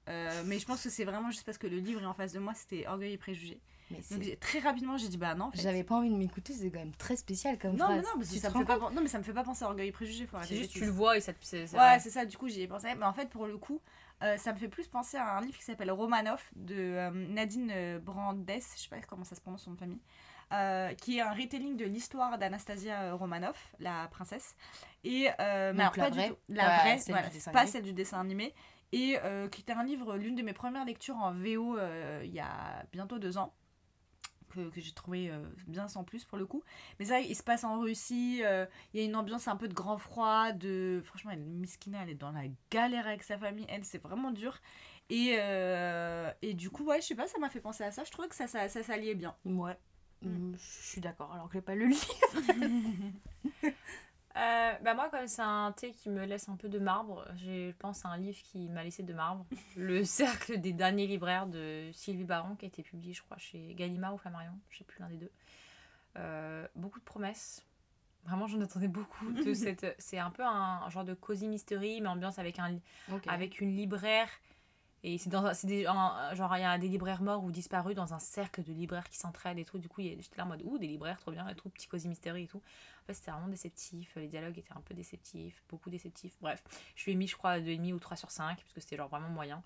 [0.09, 2.33] Euh, mais je pense que c'est vraiment juste parce que le livre est en face
[2.33, 3.61] de moi, c'était Orgueil et Préjugés.
[3.91, 5.45] Mais Donc très rapidement, j'ai dit bah non.
[5.45, 5.61] En fait.
[5.61, 7.95] J'avais pas envie de m'écouter, c'est quand même très spécial comme Non, phrase.
[7.97, 9.63] mais non, parce que ça me fait pas, non, mais ça me fait pas penser
[9.65, 10.25] à Orgueil et Préjugés.
[10.25, 11.39] Faut arrêter C'est juste tu le vois et ça te.
[11.75, 12.87] Ouais, c'est ça, du coup j'y ai pensé.
[12.97, 13.81] Mais en fait, pour le coup,
[14.23, 17.71] euh, ça me fait plus penser à un livre qui s'appelle Romanoff de euh, Nadine
[17.73, 20.01] euh, Brandes, je sais pas comment ça se prononce son nom de famille,
[20.53, 24.55] euh, qui est un retelling de l'histoire d'Anastasia Romanoff, la princesse.
[25.03, 26.37] Et, euh, mais alors, la pas vraie du tout.
[26.49, 27.71] La Ouais, vraie, celle voilà, du dessin pas animé.
[27.71, 28.53] celle du dessin animé.
[28.93, 32.31] Et euh, qui était un livre, l'une de mes premières lectures en VO euh, il
[32.31, 33.51] y a bientôt deux ans
[34.53, 36.63] que, que j'ai trouvé euh, bien sans plus pour le coup.
[36.99, 39.67] Mais ça, il se passe en Russie, euh, il y a une ambiance un peu
[39.67, 41.01] de grand froid, de...
[41.05, 44.59] Franchement, elle, Miskina, elle est dans la galère avec sa famille, elle, c'est vraiment dur.
[45.09, 48.03] Et, euh, et du coup, ouais, je sais pas, ça m'a fait penser à ça,
[48.03, 49.35] je trouvais que ça, ça, ça s'alliait bien.
[49.45, 49.77] Ouais.
[50.21, 52.13] Mm, Je suis d'accord, alors que j'ai pas le livre.
[54.35, 57.71] Euh, bah moi, comme c'est un thé qui me laisse un peu de marbre, je
[57.73, 59.45] pense à un livre qui m'a laissé de marbre.
[59.75, 63.73] Le cercle des derniers libraires de Sylvie Baron, qui a été publié, je crois, chez
[63.75, 65.31] Gallimard ou Flammarion, je sais plus l'un des deux.
[66.17, 67.63] Euh, beaucoup de promesses.
[68.25, 69.95] Vraiment, j'en attendais beaucoup de cette.
[69.99, 72.79] C'est un peu un, genre de cozy mystery, mais ambiance avec, un,
[73.27, 74.29] avec une libraire
[75.05, 77.51] Et c'est dans un, c'est des, un- genre, il y a des libraires morts ou
[77.51, 79.77] disparus dans un cercle de libraires qui s'entraident et tout.
[79.77, 81.55] Du coup, il y a- j'étais là en mode, ouh, des libraires, trop bien, et
[81.55, 82.61] tout, petit cosy mystery et tout.
[83.03, 84.13] En fait, c'était vraiment déceptif.
[84.15, 86.37] Les dialogues étaient un peu déceptifs, beaucoup déceptifs.
[86.41, 86.63] Bref,
[86.95, 89.09] je lui ai mis, je crois, 2,5 ou 3 sur 5, parce que c'était genre
[89.09, 89.61] vraiment moyen.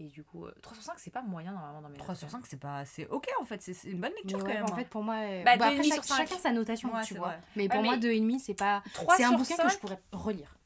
[0.00, 2.18] Et du coup, euh, 3 sur 5, c'est pas moyen normalement dans mes 3 notes.
[2.18, 2.84] sur 5, c'est pas.
[2.86, 4.64] C'est ok en fait, c'est c'est une bonne lecture quand ouais, même.
[4.64, 5.16] en fait, pour moi.
[5.16, 6.26] euh, Bah, bah, deux et après, demi chaque- sur cinq.
[6.26, 7.28] chacun sa notation, Ouais, tu c'est vois.
[7.28, 7.40] vrai.
[7.54, 8.82] Mais pour Ouais, moi, mais- 2,5, c'est pas.
[8.94, 10.56] 3 C'est un bouquin 5, que je pourrais relire.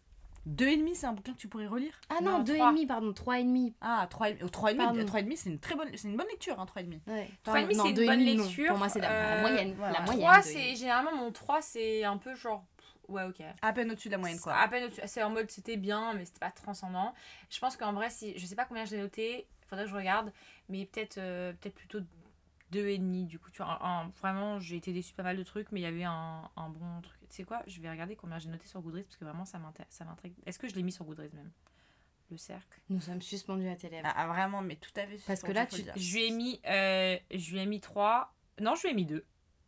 [0.48, 2.72] 2,5, c'est un bouquin que tu pourrais relire Ah Non, non, trois.
[2.72, 3.72] 2,5, pardon, 3,5.
[3.80, 5.00] Ah, 3,5, 3,5, Pardon.
[5.04, 7.00] 3,5 c'est une très bonne, c'est une bonne lecture, hein, 3,5.
[7.06, 7.30] Ouais.
[7.42, 8.42] Trois et demi, Non, c'est une 2,5, bonne non.
[8.44, 8.68] lecture.
[8.68, 9.76] Pour moi, c'est la, la Euh, moyenne.
[9.80, 10.20] la moyenne.
[10.20, 10.42] 3, 2,5.
[10.42, 12.64] c'est généralement mon 3, c'est un peu genre.
[13.08, 13.42] Ouais, ok.
[13.60, 14.54] À peine au-dessus de la moyenne, quoi.
[14.54, 15.00] À peine au-dessus.
[15.06, 17.12] C'est en mode c'était bien, mais c'était pas transcendant.
[17.50, 20.32] Je pense qu'en vrai, si je sais pas combien j'ai noté, faudrait que je regarde,
[20.70, 22.00] mais peut-être euh, peut-être plutôt
[22.74, 23.50] deux et demi du coup.
[23.50, 25.86] Tu vois, un- un- vraiment, j'ai été déçue pas mal de trucs, mais il y
[25.86, 27.18] avait un, un bon truc.
[27.28, 29.58] Tu sais quoi Je vais regarder combien j'ai noté sur Goodreads parce que vraiment ça
[29.58, 30.34] m'intrigue.
[30.46, 31.50] Est-ce que je l'ai mis sur Goodreads même?
[32.30, 32.80] Le cercle?
[32.88, 34.06] Nous sommes suspendus à tes lèvres.
[34.08, 35.18] Ah, ah, vraiment, mais tout à fait.
[35.26, 35.84] Parce que là, tu-.
[35.96, 38.34] Je lui ai mis euh, je lui ai mis 3.
[38.60, 39.24] Non, je lui ai mis 2.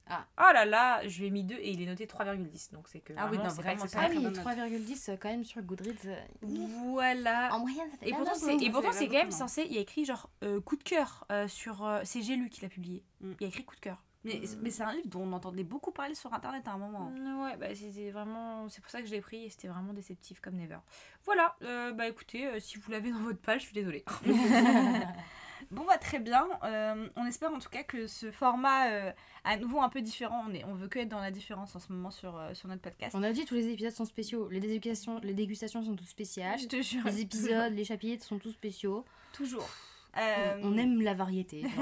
[0.08, 0.24] Ah.
[0.38, 2.72] Oh là là, je lui ai mis 2 et il est noté 3,10.
[2.72, 4.10] Donc c'est que Ah oui, non, c'est pas vraiment, exceptionnel.
[4.12, 4.44] Ah oui, bonne note.
[4.44, 6.06] 3,10 euh, quand même sur Goodreads.
[6.06, 7.52] euh, Voilà.
[7.54, 8.58] En moyenne, ça fait Et pourtant, c'est, hein.
[8.60, 9.62] et pourtant, c'est quand même censé.
[9.68, 11.84] Il y a écrit genre euh, coup de cœur euh, sur.
[11.84, 13.02] euh, c'est J'ai lu qui l'a publié.
[13.20, 13.32] Mm.
[13.40, 14.02] Il y a écrit coup de cœur.
[14.24, 17.10] Mais, mais c'est un livre dont on entendait beaucoup parler sur internet à un moment.
[17.10, 18.68] Mm, Ouais, bah c'était vraiment.
[18.68, 20.78] C'est pour ça que je l'ai pris et c'était vraiment déceptif comme never.
[21.24, 24.04] Voilà, euh, bah écoutez, euh, si vous l'avez dans votre page, je suis désolée.
[25.70, 29.12] Bon bah très bien, Euh, on espère en tout cas que ce format euh,
[29.44, 31.80] à nouveau un peu différent, on, est, on veut que être dans la différence en
[31.80, 33.14] ce moment sur, euh, sur notre podcast.
[33.18, 34.48] On a dit tous les épisodes sont spéciaux.
[34.50, 36.58] Les dégustations, les dégustations sont toutes spéciales.
[36.58, 37.04] Je te jure.
[37.04, 39.04] Les épisodes, les chapitres sont tous spéciaux.
[39.32, 39.68] Toujours.
[40.14, 41.64] On- Euh, On aime la variété.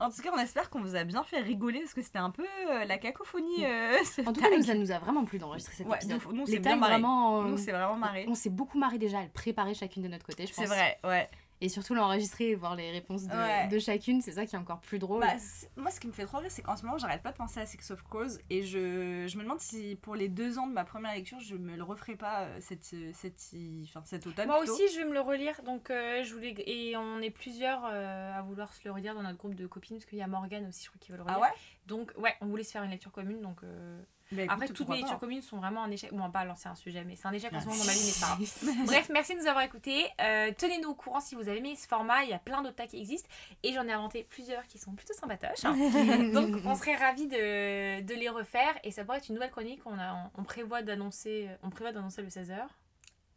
[0.00, 2.30] En tout cas, on espère qu'on vous a bien fait rigoler parce que c'était un
[2.30, 3.64] peu euh, la cacophonie.
[3.66, 6.20] euh, ce en tout cas, nous, ça nous a vraiment plu d'enregistrer cet Ouais, épisode.
[6.32, 6.92] nous- bien marré.
[6.94, 7.42] vraiment.
[7.42, 8.24] euh, Nous, c'est vraiment marré.
[8.28, 10.64] on s'est beaucoup marré déjà à le préparer chacune de notre côté, je pense.
[10.64, 11.28] C'est vrai, ouais.
[11.64, 13.68] Et surtout l'enregistrer et voir les réponses de, Ouais.
[13.68, 15.22] de chacune, c'est ça qui est encore plus drôle.
[15.22, 15.32] Bah,
[15.76, 17.58] moi, ce qui me fait trop rire, c'est qu'en ce moment, j'arrête pas de penser
[17.58, 20.74] à Six of Crows et je, je me demande si pour les deux ans de
[20.74, 22.84] ma première lecture, je me le referai pas euh, cette,
[23.14, 23.54] cette,
[23.84, 24.46] enfin, cet automne.
[24.48, 24.74] Moi plutôt.
[24.74, 25.62] aussi, je vais me le relire.
[25.62, 26.54] Donc, euh, je voulais.
[26.66, 29.96] Et on est plusieurs euh, à vouloir se le relire dans notre groupe de copines
[29.96, 31.38] parce qu'il y a Morgane aussi, je crois, qui veut le relire.
[31.38, 31.54] Ah ouais?
[31.86, 33.40] Donc, ouais, on voulait se faire une lecture commune.
[33.40, 34.02] Donc, euh,
[34.32, 36.10] Bah, après, toutes mes lectures communes sont vraiment un échec.
[36.12, 37.84] Bon, on va pas lancer un sujet, mais c'est un échec en ce moment dans
[37.84, 38.86] ma vie, mais c'est pas grave.
[38.86, 40.06] Bref, merci de nous avoir écoutés.
[40.20, 42.24] Euh, Tenez-nous au courant si vous avez aimé ce format.
[42.24, 43.28] Il y a plein d'autres tas qui existent.
[43.62, 45.64] Et j'en ai inventé plusieurs qui sont plutôt sympatoches.
[45.64, 45.74] hein.
[46.32, 48.74] Donc, on serait ravis de, de les refaire.
[48.82, 49.80] Et ça pourrait être une nouvelle chronique.
[49.84, 52.56] On, a, on prévoit d'annoncer on prévoit d'annoncer le 16h.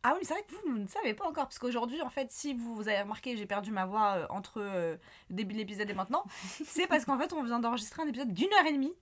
[0.03, 2.09] Ah oui, mais c'est vrai que vous, vous ne savez pas encore, parce qu'aujourd'hui, en
[2.09, 4.95] fait, si vous, vous avez remarqué, j'ai perdu ma voix euh, entre euh,
[5.29, 6.23] le début de l'épisode et maintenant,
[6.65, 8.93] c'est parce qu'en fait, on vient d'enregistrer un épisode d'une heure et demie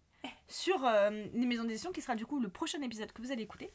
[0.47, 3.43] sur euh, les maisons d'édition, qui sera du coup le prochain épisode que vous allez
[3.43, 3.71] écouter.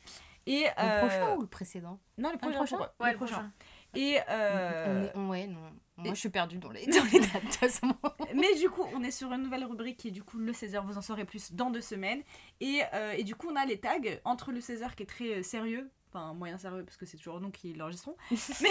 [0.46, 2.00] Et, Le euh, prochain ou le précédent?
[2.18, 2.56] Non, le prochain.
[2.56, 2.76] prochain?
[2.76, 3.52] pour- Ouais, le prochain.
[3.94, 5.60] Et euh, On est- on- Ouais, non.
[5.96, 7.94] Moi, et- je suis perdue dans les, dans les dates, de toute façon.
[8.34, 10.82] Mais du coup, on est sur une nouvelle rubrique qui est du coup le 16h,
[10.86, 12.22] vous en saurez plus dans deux semaines.
[12.60, 15.42] Et, euh, et du coup, on a les tags entre le 16h qui est très
[15.42, 18.68] sérieux, enfin moyen sérieux parce que c'est toujours nous qui l'enregistrons, mais,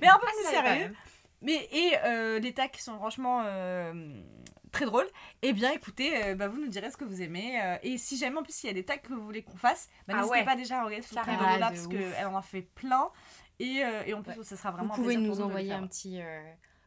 [0.00, 0.94] mais un peu Ah, plus sérieux.
[1.44, 3.92] Mais et euh, les tags qui sont franchement euh,
[4.72, 5.06] très drôles.
[5.42, 7.60] Eh bien, écoutez, euh, bah, vous nous direz ce que vous aimez.
[7.62, 9.56] euh, et si jamais en plus il y a des tags que vous voulez qu'on
[9.56, 10.44] fasse, bah, Ah n'hésitez ouais.
[10.44, 11.26] pas déjà à regarder sur le
[11.60, 13.08] là parce qu'elle en a fait plein.
[13.60, 14.44] Et, et en plus, Ouais.
[14.44, 14.94] ça sera Vous vraiment.
[14.94, 16.40] un pouvez nous envoyer un petit euh,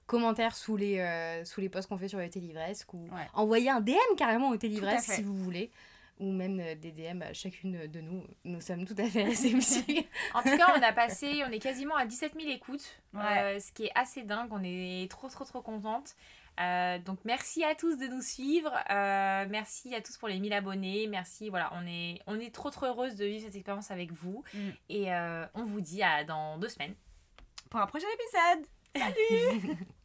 [0.06, 3.28] commentaire sous les, euh, sous les posts qu'on fait sur le Télivresque ou Ouais.
[3.34, 5.72] envoyer un DM carrément au Télivresque si vous voulez.
[6.20, 8.24] Ou même euh, des DM à chacune de nous.
[8.44, 9.86] Nous sommes tout à fait réceptifs.
[10.34, 13.22] En tout cas, on a passé, on est quasiment à 17 000 écoutes, Ouais.
[13.56, 14.50] euh, ce qui est assez dingue.
[14.52, 16.16] On est trop, trop, trop contente.
[16.60, 18.72] Euh, donc, merci à tous de nous suivre.
[18.90, 21.06] Euh, merci à tous pour les 1000 abonnés.
[21.06, 24.44] Merci, voilà, on est, on est trop, trop heureuse de vivre cette expérience avec vous.
[24.56, 24.70] Mm.
[24.90, 25.12] Et
[25.54, 26.96] on vous dit à dans deux semaines.
[27.70, 28.66] Pour un prochain épisode.
[28.96, 29.78] Salut